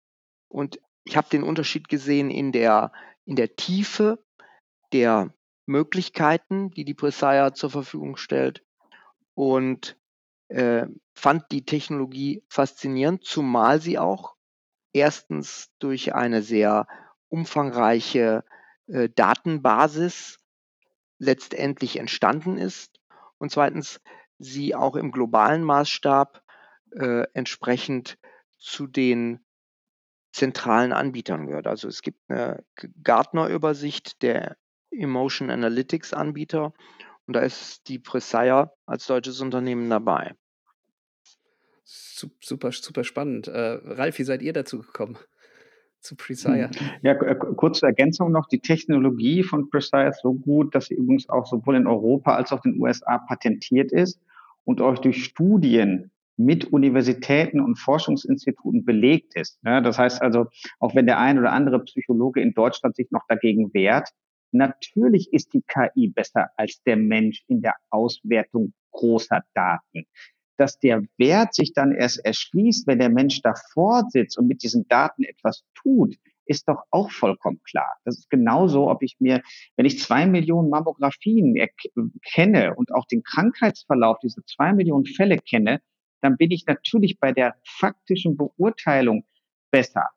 Und 0.48 0.80
ich 1.04 1.16
habe 1.16 1.28
den 1.30 1.42
Unterschied 1.42 1.88
gesehen 1.88 2.30
in 2.30 2.52
der, 2.52 2.92
in 3.24 3.36
der 3.36 3.54
Tiefe 3.54 4.24
der 4.92 5.32
Möglichkeiten, 5.66 6.70
die 6.70 6.84
die 6.84 6.94
Presire 6.94 7.52
zur 7.52 7.70
Verfügung 7.70 8.16
stellt 8.16 8.64
und 9.34 9.98
äh, 10.48 10.86
fand 11.14 11.44
die 11.50 11.64
Technologie 11.64 12.42
faszinierend, 12.48 13.24
zumal 13.24 13.80
sie 13.80 13.98
auch 13.98 14.34
erstens 14.92 15.70
durch 15.78 16.14
eine 16.14 16.42
sehr 16.42 16.86
umfangreiche 17.28 18.44
äh, 18.86 19.08
Datenbasis 19.14 20.38
letztendlich 21.18 21.98
entstanden 21.98 22.58
ist 22.58 23.00
und 23.38 23.50
zweitens 23.50 24.00
sie 24.38 24.74
auch 24.74 24.96
im 24.96 25.10
globalen 25.10 25.62
Maßstab 25.64 26.42
äh, 26.92 27.24
entsprechend 27.34 28.18
zu 28.58 28.86
den 28.86 29.44
zentralen 30.32 30.92
Anbietern 30.92 31.46
gehört. 31.46 31.66
Also 31.66 31.88
es 31.88 32.02
gibt 32.02 32.20
eine 32.28 32.64
Gartner-Übersicht 33.02 34.22
der 34.22 34.56
Emotion 34.90 35.50
Analytics 35.50 36.12
Anbieter 36.12 36.72
und 37.28 37.34
da 37.34 37.40
ist 37.40 37.86
die 37.88 37.98
Presire 37.98 38.72
als 38.86 39.06
deutsches 39.06 39.42
Unternehmen 39.42 39.88
dabei. 39.90 40.34
Super, 41.84 42.72
super 42.72 43.04
spannend. 43.04 43.48
Äh, 43.48 43.80
Ralf, 43.84 44.18
wie 44.18 44.24
seid 44.24 44.42
ihr 44.42 44.54
dazu 44.54 44.78
gekommen? 44.78 45.18
Zu 46.00 46.16
Presire? 46.16 46.70
Hm. 46.70 46.90
Ja, 47.02 47.14
kurze 47.14 47.86
Ergänzung 47.86 48.32
noch. 48.32 48.46
Die 48.46 48.60
Technologie 48.60 49.42
von 49.42 49.68
Presire 49.68 50.08
ist 50.08 50.22
so 50.22 50.32
gut, 50.32 50.74
dass 50.74 50.86
sie 50.86 50.94
übrigens 50.94 51.28
auch 51.28 51.46
sowohl 51.46 51.76
in 51.76 51.86
Europa 51.86 52.34
als 52.34 52.50
auch 52.50 52.64
in 52.64 52.72
den 52.72 52.80
USA 52.80 53.18
patentiert 53.18 53.92
ist 53.92 54.18
und 54.64 54.80
euch 54.80 54.98
durch 55.00 55.22
Studien 55.22 56.10
mit 56.38 56.72
Universitäten 56.72 57.60
und 57.60 57.76
Forschungsinstituten 57.76 58.84
belegt 58.84 59.34
ist. 59.34 59.58
Ja, 59.64 59.80
das 59.82 59.98
heißt 59.98 60.22
also, 60.22 60.46
auch 60.78 60.94
wenn 60.94 61.06
der 61.06 61.18
ein 61.18 61.38
oder 61.38 61.52
andere 61.52 61.80
Psychologe 61.84 62.40
in 62.40 62.54
Deutschland 62.54 62.96
sich 62.96 63.10
noch 63.10 63.26
dagegen 63.28 63.74
wehrt, 63.74 64.10
natürlich 64.52 65.32
ist 65.32 65.52
die 65.54 65.62
KI 65.62 66.08
besser 66.08 66.50
als 66.56 66.82
der 66.84 66.96
Mensch 66.96 67.44
in 67.48 67.60
der 67.60 67.74
Auswertung 67.90 68.72
großer 68.92 69.42
Daten. 69.54 70.06
Dass 70.56 70.78
der 70.78 71.02
Wert 71.18 71.54
sich 71.54 71.72
dann 71.72 71.92
erst 71.92 72.24
erschließt, 72.24 72.86
wenn 72.86 72.98
der 72.98 73.10
Mensch 73.10 73.40
davor 73.42 74.04
sitzt 74.10 74.38
und 74.38 74.48
mit 74.48 74.62
diesen 74.62 74.88
Daten 74.88 75.22
etwas 75.24 75.64
tut, 75.74 76.16
ist 76.48 76.66
doch 76.66 76.82
auch 76.90 77.10
vollkommen 77.10 77.60
klar. 77.62 77.96
Das 78.04 78.18
ist 78.18 78.30
genauso, 78.30 78.90
ob 78.90 79.02
ich 79.02 79.16
mir, 79.20 79.42
wenn 79.76 79.86
ich 79.86 80.00
zwei 80.00 80.26
Millionen 80.26 80.70
Mammografien 80.70 81.54
kenne 82.24 82.74
und 82.74 82.92
auch 82.92 83.06
den 83.06 83.22
Krankheitsverlauf 83.22 84.18
dieser 84.20 84.44
zwei 84.46 84.72
Millionen 84.72 85.04
Fälle 85.04 85.36
kenne, 85.38 85.80
dann 86.20 86.36
bin 86.36 86.50
ich 86.50 86.66
natürlich 86.66 87.20
bei 87.20 87.32
der 87.32 87.56
faktischen 87.64 88.36
Beurteilung 88.36 89.24
besser. 89.70 90.08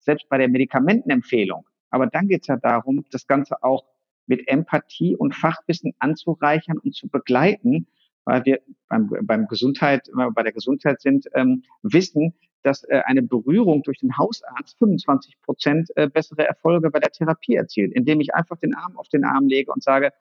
Selbst 0.00 0.28
bei 0.28 0.38
der 0.38 0.48
Medikamentenempfehlung. 0.48 1.66
Aber 1.94 2.08
dann 2.08 2.26
geht 2.26 2.42
es 2.42 2.48
ja 2.48 2.56
darum, 2.56 3.04
das 3.12 3.28
Ganze 3.28 3.62
auch 3.62 3.84
mit 4.26 4.48
Empathie 4.48 5.14
und 5.14 5.32
Fachwissen 5.32 5.94
anzureichern 6.00 6.78
und 6.78 6.92
zu 6.92 7.08
begleiten, 7.08 7.86
weil 8.24 8.44
wir 8.44 8.58
beim, 8.88 9.08
beim 9.22 9.46
Gesundheit, 9.46 10.08
wenn 10.08 10.26
wir 10.26 10.32
bei 10.32 10.42
der 10.42 10.52
Gesundheit 10.52 11.00
sind, 11.00 11.28
ähm, 11.34 11.62
wissen, 11.82 12.34
dass 12.64 12.82
äh, 12.88 13.02
eine 13.04 13.22
Berührung 13.22 13.84
durch 13.84 13.98
den 14.00 14.16
Hausarzt 14.18 14.76
25 14.78 15.40
Prozent 15.42 15.88
äh, 15.94 16.08
bessere 16.08 16.48
Erfolge 16.48 16.90
bei 16.90 16.98
der 16.98 17.12
Therapie 17.12 17.54
erzielt, 17.54 17.92
indem 17.92 18.20
ich 18.20 18.34
einfach 18.34 18.58
den 18.58 18.74
Arm 18.74 18.96
auf 18.96 19.08
den 19.08 19.22
Arm 19.24 19.46
lege 19.46 19.70
und 19.70 19.84
sage, 19.84 20.12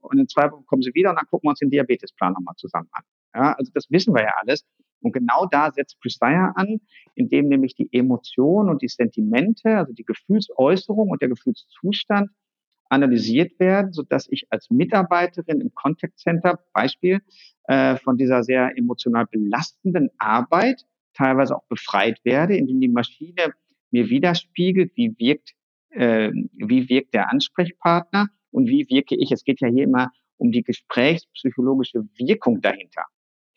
und 0.00 0.18
in 0.18 0.28
zwei 0.28 0.50
Wochen 0.50 0.66
kommen 0.66 0.82
Sie 0.82 0.92
wieder 0.94 1.10
und 1.10 1.16
dann 1.16 1.26
gucken 1.28 1.46
wir 1.46 1.50
uns 1.50 1.60
den 1.60 1.70
Diabetesplan 1.70 2.34
nochmal 2.34 2.56
zusammen 2.56 2.88
an. 2.92 3.04
Ja, 3.34 3.52
also 3.54 3.72
das 3.72 3.90
wissen 3.90 4.14
wir 4.14 4.22
ja 4.22 4.34
alles. 4.42 4.66
Und 5.02 5.12
genau 5.12 5.46
da 5.46 5.70
setzt 5.72 6.00
Presire 6.00 6.52
an, 6.54 6.80
indem 7.14 7.48
nämlich 7.48 7.74
die 7.74 7.88
Emotionen 7.92 8.70
und 8.70 8.82
die 8.82 8.88
Sentimente, 8.88 9.76
also 9.76 9.92
die 9.92 10.04
Gefühlsäußerung 10.04 11.10
und 11.10 11.20
der 11.22 11.28
Gefühlszustand 11.28 12.30
analysiert 12.88 13.58
werden, 13.58 13.92
so 13.92 14.02
dass 14.02 14.28
ich 14.28 14.46
als 14.50 14.70
Mitarbeiterin 14.70 15.60
im 15.60 15.74
Contact 15.74 16.18
Center, 16.18 16.60
Beispiel, 16.74 17.20
äh, 17.64 17.96
von 17.96 18.18
dieser 18.18 18.42
sehr 18.42 18.76
emotional 18.76 19.26
belastenden 19.26 20.10
Arbeit 20.18 20.84
teilweise 21.14 21.56
auch 21.56 21.64
befreit 21.68 22.20
werde, 22.24 22.56
indem 22.56 22.80
die 22.80 22.88
Maschine 22.88 23.54
mir 23.90 24.08
widerspiegelt, 24.10 24.92
wie 24.94 25.14
wirkt, 25.18 25.52
äh, 25.90 26.30
wie 26.32 26.88
wirkt 26.88 27.14
der 27.14 27.30
Ansprechpartner 27.30 28.28
und 28.50 28.66
wie 28.66 28.86
wirke 28.88 29.16
ich. 29.16 29.32
Es 29.32 29.44
geht 29.44 29.60
ja 29.60 29.68
hier 29.68 29.84
immer 29.84 30.10
um 30.36 30.52
die 30.52 30.62
gesprächspsychologische 30.62 32.04
Wirkung 32.16 32.60
dahinter. 32.60 33.04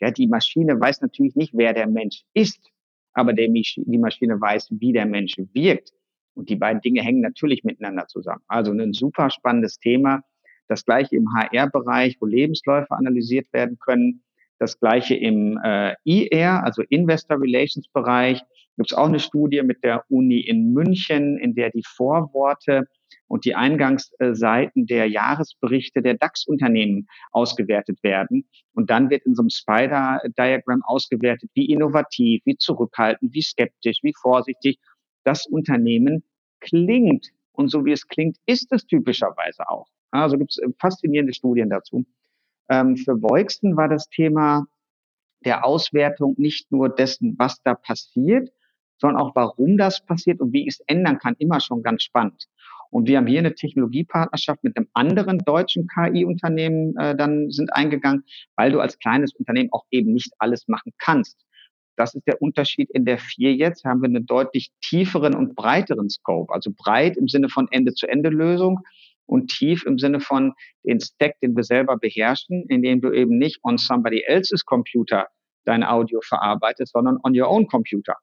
Ja, 0.02 0.12
die 0.12 0.28
Maschine 0.28 0.80
weiß 0.80 1.02
natürlich 1.02 1.36
nicht, 1.36 1.54
wer 1.54 1.74
der 1.74 1.88
Mensch 1.88 2.24
ist, 2.34 2.72
aber 3.14 3.34
der, 3.34 3.48
die 3.48 3.98
Maschine 3.98 4.40
weiß, 4.40 4.68
wie 4.72 4.94
der 4.94 5.06
Mensch 5.06 5.36
wirkt. 5.54 5.92
Und 6.34 6.50
die 6.50 6.58
beiden 6.58 6.82
Dinge 6.82 7.02
hängen 7.02 7.22
natürlich 7.22 7.64
miteinander 7.64 8.08
zusammen. 8.08 8.42
Also 8.48 8.72
ein 8.72 8.94
super 8.94 9.30
spannendes 9.30 9.80
Thema. 9.80 10.22
Das 10.68 10.84
gleiche 10.84 11.16
im 11.16 11.28
HR-Bereich, 11.34 12.18
wo 12.20 12.26
Lebensläufe 12.26 12.92
analysiert 12.92 13.52
werden 13.54 13.78
können. 13.80 14.22
Das 14.60 14.80
gleiche 14.80 15.16
im 15.16 15.60
äh, 15.64 15.96
IR, 16.04 16.64
also 16.64 16.82
Investor 16.90 17.40
Relations 17.40 17.88
Bereich. 17.90 18.42
Gibt 18.78 18.92
es 18.92 18.98
auch 18.98 19.08
eine 19.08 19.20
Studie 19.20 19.62
mit 19.64 19.84
der 19.84 20.04
Uni 20.10 20.40
in 20.42 20.74
München, 20.74 21.38
in 21.38 21.56
der 21.56 21.70
die 21.70 21.84
Vorworte 21.86 22.88
und 23.28 23.46
die 23.46 23.56
Eingangsseiten 23.56 24.86
der 24.86 25.08
Jahresberichte 25.08 26.02
der 26.02 26.16
DAX-Unternehmen 26.16 27.08
ausgewertet 27.32 28.04
werden. 28.04 28.48
Und 28.74 28.90
dann 28.90 29.10
wird 29.10 29.26
in 29.26 29.36
so 29.36 29.42
einem 29.42 29.50
Spider-Diagramm 29.50 30.84
ausgewertet, 30.84 31.50
wie 31.54 31.72
innovativ, 31.72 32.42
wie 32.46 32.58
zurückhaltend, 32.58 33.34
wie 33.34 33.42
skeptisch, 33.42 34.00
wie 34.04 34.14
vorsichtig 34.14 34.80
das 35.24 35.48
Unternehmen 35.48 36.24
klingt. 36.60 37.32
Und 37.52 37.70
so 37.70 37.86
wie 37.86 37.92
es 37.92 38.08
klingt, 38.08 38.38
ist 38.46 38.72
es 38.72 38.86
typischerweise 38.86 39.68
auch. 39.70 39.88
Also 40.12 40.38
gibt 40.38 40.52
es 40.52 40.58
äh, 40.60 40.68
faszinierende 40.80 41.34
Studien 41.34 41.70
dazu. 41.70 42.06
Ähm, 42.70 42.98
für 42.98 43.22
Voixen 43.22 43.76
war 43.78 43.90
das 43.90 44.10
Thema 44.10 44.66
der 45.46 45.66
Auswertung 45.66 46.36
nicht 46.38 46.72
nur 46.72 46.90
dessen, 46.90 47.36
was 47.38 47.62
da 47.64 47.76
passiert, 47.76 48.52
sondern 48.98 49.22
auch 49.22 49.36
warum 49.36 49.78
das 49.78 50.04
passiert 50.06 50.40
und 50.40 50.54
wie 50.54 50.64
ich 50.64 50.76
es 50.76 50.80
ändern 50.88 51.20
kann, 51.20 51.36
immer 51.38 51.60
schon 51.60 51.84
ganz 51.84 52.04
spannend. 52.04 52.48
Und 52.92 53.08
wir 53.08 53.18
haben 53.18 53.28
hier 53.28 53.40
eine 53.40 53.56
Technologiepartnerschaft 53.56 54.64
mit 54.64 54.78
einem 54.78 54.88
anderen 54.94 55.40
deutschen 55.40 55.88
KI-Unternehmen 55.88 56.96
äh, 56.98 57.16
dann 57.16 57.52
sind 57.52 57.74
eingegangen, 57.74 58.24
weil 58.56 58.72
du 58.72 58.80
als 58.80 59.00
kleines 59.00 59.34
Unternehmen 59.34 59.70
auch 59.72 59.86
eben 59.92 60.14
nicht 60.14 60.32
alles 60.40 60.68
machen 60.68 60.94
kannst. 60.98 61.46
Das 61.98 62.14
ist 62.14 62.28
der 62.28 62.42
Unterschied 62.42 62.90
in 62.92 63.06
der 63.06 63.18
vier 63.18 63.54
jetzt. 63.54 63.86
Haben 63.86 64.02
wir 64.02 64.10
einen 64.10 64.26
deutlich 64.26 64.72
tieferen 64.82 65.34
und 65.34 65.56
breiteren 65.56 66.10
Scope. 66.10 66.54
Also 66.54 66.72
breit 66.76 67.18
im 67.18 67.28
Sinne 67.28 67.50
von 67.50 67.68
Ende-zu-Ende-Lösung 67.72 68.80
und 69.28 69.50
tief 69.50 69.86
im 69.86 69.98
Sinne 69.98 70.20
von 70.20 70.54
den 70.84 71.00
Stack, 71.00 71.40
den 71.42 71.56
wir 71.56 71.64
selber 71.64 71.98
beherrschen, 71.98 72.66
indem 72.68 73.02
du 73.02 73.12
eben 73.12 73.38
nicht 73.38 73.60
on 73.64 73.78
somebody 73.78 74.24
else's 74.26 74.66
Computer 74.66 75.28
dein 75.66 75.84
Audio 75.84 76.20
verarbeitest, 76.22 76.94
sondern 76.94 77.18
on 77.24 77.40
your 77.40 77.50
own 77.50 77.68
Computer. 77.68 78.16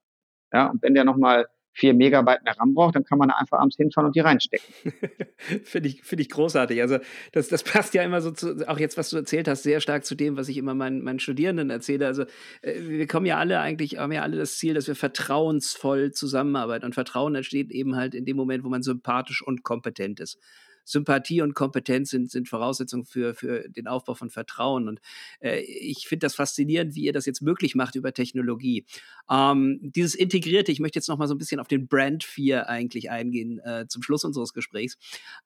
Ja, 0.53 0.67
und 0.71 0.83
wenn 0.83 0.95
der 0.95 1.05
nochmal 1.05 1.47
vier 1.73 1.95
Megabyte 1.95 2.45
mehr 2.45 2.57
RAM 2.59 2.75
braucht, 2.75 2.97
dann 2.97 3.05
kann 3.05 3.19
man 3.19 3.29
da 3.29 3.37
einfach 3.37 3.59
abends 3.59 3.77
hinfahren 3.77 4.07
und 4.07 4.17
die 4.17 4.21
reinstecken. 4.21 4.75
Finde 5.65 5.89
ich, 5.89 6.03
finde 6.03 6.23
ich 6.23 6.29
großartig. 6.29 6.81
Also 6.81 6.99
das, 7.33 7.49
das 7.49 7.63
passt 7.63 7.95
ja 7.95 8.03
immer 8.03 8.21
so 8.21 8.31
zu, 8.31 8.69
auch 8.69 8.79
jetzt, 8.79 8.97
was 8.97 9.11
du 9.11 9.17
erzählt 9.17 9.49
hast, 9.49 9.63
sehr 9.63 9.81
stark 9.81 10.05
zu 10.05 10.15
dem, 10.15 10.37
was 10.37 10.49
ich 10.49 10.57
immer 10.57 10.75
meinen, 10.75 11.03
meinen 11.03 11.19
Studierenden 11.19 11.71
erzähle. 11.71 12.07
Also 12.07 12.23
äh, 12.61 12.81
wir 12.81 13.07
kommen 13.07 13.27
ja 13.27 13.39
alle 13.39 13.61
eigentlich, 13.61 13.99
haben 13.99 14.13
ja 14.13 14.23
alle 14.23 14.37
das 14.37 14.57
Ziel, 14.57 14.75
dass 14.75 14.87
wir 14.87 14.95
vertrauensvoll 14.95 16.13
zusammenarbeiten. 16.13 16.85
Und 16.85 16.95
Vertrauen 16.95 17.35
entsteht 17.35 17.71
eben 17.71 17.97
halt 17.97 18.15
in 18.15 18.25
dem 18.25 18.37
Moment, 18.37 18.65
wo 18.65 18.69
man 18.69 18.83
sympathisch 18.83 19.43
und 19.43 19.63
kompetent 19.63 20.21
ist. 20.21 20.39
Sympathie 20.85 21.43
und 21.43 21.55
Kompetenz 21.55 22.11
sind, 22.11 22.31
sind 22.31 22.49
Voraussetzungen 22.49 23.05
für, 23.05 23.35
für 23.35 23.69
den 23.69 23.87
Aufbau 23.87 24.15
von 24.15 24.31
Vertrauen. 24.31 24.89
Und 24.89 25.01
äh, 25.41 25.61
ich 25.61 26.09
finde 26.09 26.27
das 26.27 26.35
faszinierend, 26.35 26.95
wie 26.95 27.05
ihr 27.05 27.13
das 27.13 27.27
jetzt 27.27 27.43
möglich 27.43 27.75
macht 27.75 27.95
über 27.95 28.13
Technologie. 28.13 28.87
Ähm, 29.31 29.79
dieses 29.83 30.15
Integrierte, 30.15 30.73
ich 30.73 30.81
möchte 30.81 30.99
jetzt 30.99 31.09
noch 31.09 31.19
mal 31.19 31.29
so 31.29 31.35
ein 31.35 31.39
bisschen 31.39 31.61
auf 31.61 31.69
den 31.69 31.89
Brand 31.89 32.25
4 32.25 32.69
eigentlich 32.69 33.11
eingehen, 33.11 33.59
äh, 33.61 33.87
zum 33.89 34.03
Schluss 34.03 34.25
unseres 34.25 34.53
Gesprächs. 34.53 34.97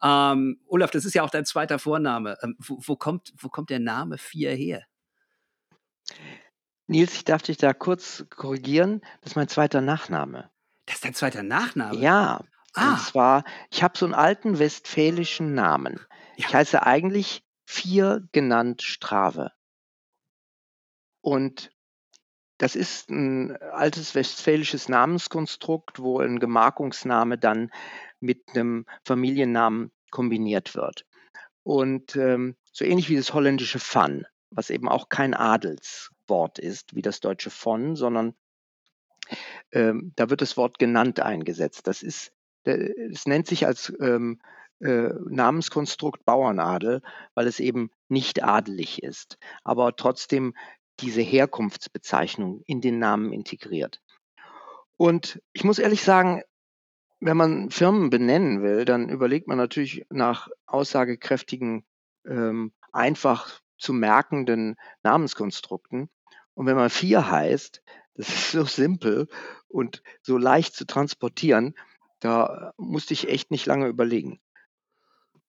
Ähm, 0.02 0.60
Olaf, 0.66 0.90
das 0.90 1.04
ist 1.04 1.14
ja 1.14 1.22
auch 1.22 1.30
dein 1.30 1.44
zweiter 1.44 1.78
Vorname. 1.78 2.36
Ähm, 2.42 2.56
wo, 2.58 2.78
wo, 2.84 2.96
kommt, 2.96 3.32
wo 3.38 3.48
kommt 3.48 3.70
der 3.70 3.80
Name 3.80 4.18
4 4.18 4.54
her? 4.54 4.84
Nils, 6.88 7.14
ich 7.14 7.24
darf 7.24 7.42
dich 7.42 7.56
da 7.56 7.72
kurz 7.72 8.24
korrigieren. 8.30 9.00
Das 9.20 9.32
ist 9.32 9.36
mein 9.36 9.48
zweiter 9.48 9.80
Nachname. 9.80 10.50
Das 10.86 10.96
ist 10.96 11.04
dein 11.04 11.14
zweiter 11.14 11.42
Nachname? 11.42 11.98
Ja, 11.98 12.44
Ah. 12.76 12.92
Und 12.92 13.00
zwar, 13.00 13.44
ich 13.70 13.82
habe 13.82 13.98
so 13.98 14.04
einen 14.04 14.14
alten 14.14 14.58
westfälischen 14.58 15.54
Namen. 15.54 16.00
Ja. 16.36 16.46
Ich 16.48 16.54
heiße 16.54 16.82
eigentlich 16.84 17.42
Vier 17.68 18.28
genannt 18.30 18.82
Strave. 18.82 19.50
Und 21.20 21.72
das 22.58 22.76
ist 22.76 23.10
ein 23.10 23.56
altes 23.56 24.14
westfälisches 24.14 24.88
Namenskonstrukt, 24.88 25.98
wo 25.98 26.20
ein 26.20 26.38
Gemarkungsname 26.38 27.38
dann 27.38 27.72
mit 28.20 28.44
einem 28.50 28.86
Familiennamen 29.04 29.90
kombiniert 30.10 30.76
wird. 30.76 31.04
Und 31.64 32.14
ähm, 32.14 32.56
so 32.72 32.84
ähnlich 32.84 33.08
wie 33.08 33.16
das 33.16 33.34
holländische 33.34 33.80
Van, 33.80 34.26
was 34.50 34.70
eben 34.70 34.88
auch 34.88 35.08
kein 35.08 35.34
Adelswort 35.34 36.60
ist, 36.60 36.94
wie 36.94 37.02
das 37.02 37.20
deutsche 37.20 37.50
von, 37.50 37.96
sondern 37.96 38.34
ähm, 39.72 40.12
da 40.14 40.30
wird 40.30 40.40
das 40.40 40.56
Wort 40.56 40.78
genannt 40.78 41.20
eingesetzt. 41.20 41.86
Das 41.88 42.02
ist 42.02 42.32
es 42.66 43.26
nennt 43.26 43.46
sich 43.46 43.66
als 43.66 43.92
ähm, 44.00 44.40
äh, 44.80 45.10
Namenskonstrukt 45.28 46.24
Bauernadel, 46.24 47.02
weil 47.34 47.46
es 47.46 47.60
eben 47.60 47.90
nicht 48.08 48.44
adelig 48.44 49.02
ist, 49.02 49.38
aber 49.64 49.96
trotzdem 49.96 50.54
diese 51.00 51.22
Herkunftsbezeichnung 51.22 52.62
in 52.66 52.80
den 52.80 52.98
Namen 52.98 53.32
integriert. 53.32 54.00
Und 54.96 55.40
ich 55.52 55.64
muss 55.64 55.78
ehrlich 55.78 56.02
sagen, 56.02 56.42
wenn 57.20 57.36
man 57.36 57.70
Firmen 57.70 58.10
benennen 58.10 58.62
will, 58.62 58.84
dann 58.84 59.08
überlegt 59.08 59.48
man 59.48 59.58
natürlich 59.58 60.06
nach 60.10 60.48
aussagekräftigen, 60.66 61.84
ähm, 62.26 62.72
einfach 62.92 63.60
zu 63.78 63.92
merkenden 63.92 64.76
Namenskonstrukten. 65.02 66.08
Und 66.54 66.66
wenn 66.66 66.76
man 66.76 66.90
vier 66.90 67.30
heißt, 67.30 67.82
das 68.14 68.28
ist 68.28 68.52
so 68.52 68.64
simpel 68.64 69.28
und 69.68 70.02
so 70.22 70.38
leicht 70.38 70.74
zu 70.74 70.86
transportieren, 70.86 71.74
da 72.20 72.72
musste 72.76 73.14
ich 73.14 73.28
echt 73.28 73.50
nicht 73.50 73.66
lange 73.66 73.86
überlegen. 73.88 74.40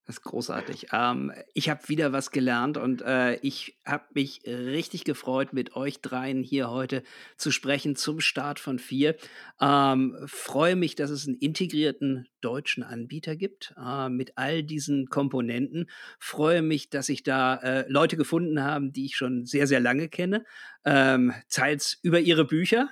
Das 0.07 0.19
ist 0.19 0.23
großartig. 0.23 0.87
Ähm, 0.93 1.33
ich 1.53 1.69
habe 1.69 1.89
wieder 1.89 2.13
was 2.13 2.31
gelernt 2.31 2.77
und 2.77 3.01
äh, 3.01 3.35
ich 3.41 3.77
habe 3.85 4.05
mich 4.13 4.41
richtig 4.45 5.03
gefreut, 5.03 5.51
mit 5.51 5.75
euch 5.75 5.99
dreien 5.99 6.43
hier 6.43 6.69
heute 6.71 7.03
zu 7.35 7.51
sprechen 7.51 7.97
zum 7.97 8.21
Start 8.21 8.61
von 8.61 8.79
vier. 8.79 9.17
Ähm, 9.59 10.15
freue 10.25 10.77
mich, 10.77 10.95
dass 10.95 11.09
es 11.09 11.27
einen 11.27 11.35
integrierten 11.35 12.29
deutschen 12.41 12.83
Anbieter 12.83 13.35
gibt 13.35 13.73
äh, 13.77 14.09
mit 14.09 14.37
all 14.37 14.63
diesen 14.63 15.07
Komponenten. 15.07 15.89
Freue 16.19 16.61
mich, 16.61 16.89
dass 16.89 17.09
ich 17.09 17.23
da 17.23 17.55
äh, 17.55 17.85
Leute 17.87 18.17
gefunden 18.17 18.63
habe, 18.63 18.91
die 18.91 19.05
ich 19.05 19.15
schon 19.15 19.45
sehr, 19.45 19.67
sehr 19.67 19.79
lange 19.79 20.09
kenne. 20.09 20.45
Ähm, 20.85 21.33
teils 21.49 21.99
über 22.01 22.19
ihre 22.19 22.45
Bücher. 22.45 22.89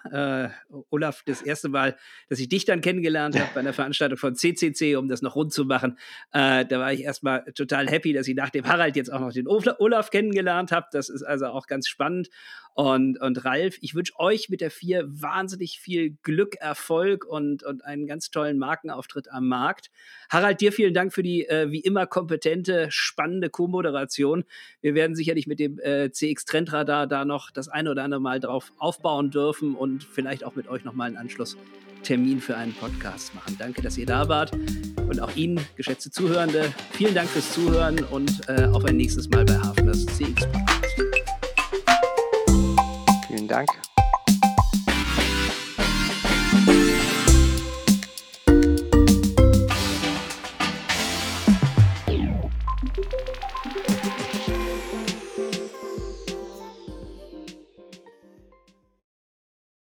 Äh, 0.69 0.73
Olaf, 0.89 1.23
das 1.25 1.41
erste 1.41 1.69
Mal, 1.69 1.95
dass 2.27 2.39
ich 2.39 2.49
dich 2.49 2.65
dann 2.65 2.81
kennengelernt 2.81 3.39
habe 3.39 3.49
bei 3.53 3.61
einer 3.61 3.71
Veranstaltung 3.71 4.17
von 4.17 4.35
CCC, 4.35 4.97
um 4.97 5.07
das 5.07 5.21
noch 5.21 5.35
rund 5.35 5.53
zu 5.53 5.63
machen, 5.63 5.97
äh, 6.33 6.65
da 6.65 6.79
war 6.79 6.91
ich 6.91 7.03
erstmal 7.03 7.45
total 7.53 7.87
happy, 7.87 8.11
dass 8.11 8.27
ich 8.27 8.35
nach 8.35 8.49
dem 8.49 8.65
Harald 8.65 8.97
jetzt 8.97 9.13
auch 9.13 9.21
noch 9.21 9.31
den 9.31 9.47
Olaf 9.47 10.09
kennengelernt 10.09 10.71
habe. 10.73 10.87
Das 10.91 11.09
ist 11.09 11.23
also 11.23 11.47
auch 11.47 11.67
ganz 11.67 11.87
spannend. 11.87 12.29
Und, 12.73 13.21
und 13.21 13.45
Ralf, 13.45 13.77
ich 13.79 13.95
wünsche 13.95 14.19
euch 14.19 14.49
mit 14.49 14.59
der 14.59 14.69
vier 14.69 15.05
wahnsinnig 15.07 15.79
viel 15.79 16.17
Glück, 16.23 16.55
Erfolg 16.55 17.23
und, 17.23 17.63
und 17.63 17.85
einen 17.85 18.05
ganz 18.05 18.31
tollen 18.31 18.57
Markenauftritt 18.57 19.31
am 19.35 19.47
Markt. 19.47 19.91
Harald, 20.29 20.61
dir 20.61 20.71
vielen 20.71 20.93
Dank 20.93 21.13
für 21.13 21.23
die 21.23 21.47
äh, 21.47 21.71
wie 21.71 21.79
immer 21.79 22.07
kompetente, 22.07 22.87
spannende 22.89 23.49
Co-Moderation. 23.49 24.43
Wir 24.81 24.95
werden 24.95 25.15
sicherlich 25.15 25.47
mit 25.47 25.59
dem 25.59 25.79
äh, 25.79 26.11
CX 26.11 26.45
Trendradar 26.45 27.07
da 27.07 27.25
noch 27.25 27.51
das 27.51 27.67
eine 27.67 27.91
oder 27.91 28.03
andere 28.03 28.21
Mal 28.21 28.39
drauf 28.39 28.73
aufbauen 28.77 29.29
dürfen 29.29 29.75
und 29.75 30.03
vielleicht 30.03 30.43
auch 30.43 30.55
mit 30.55 30.67
euch 30.67 30.83
nochmal 30.83 31.07
einen 31.07 31.17
Anschlusstermin 31.17 32.39
für 32.39 32.57
einen 32.57 32.73
Podcast 32.73 33.35
machen. 33.35 33.55
Danke, 33.59 33.81
dass 33.81 33.97
ihr 33.97 34.05
da 34.05 34.27
wart 34.27 34.51
und 35.07 35.19
auch 35.21 35.35
Ihnen, 35.35 35.59
geschätzte 35.75 36.09
Zuhörende, 36.09 36.73
vielen 36.91 37.13
Dank 37.13 37.29
fürs 37.29 37.51
Zuhören 37.53 38.03
und 38.05 38.49
äh, 38.49 38.65
auf 38.65 38.85
ein 38.85 38.97
nächstes 38.97 39.29
Mal 39.29 39.45
bei 39.45 39.57
Hafners 39.57 40.05
CX 40.07 40.47
Podcast. 40.51 40.75
Vielen 43.27 43.47
Dank. 43.47 43.94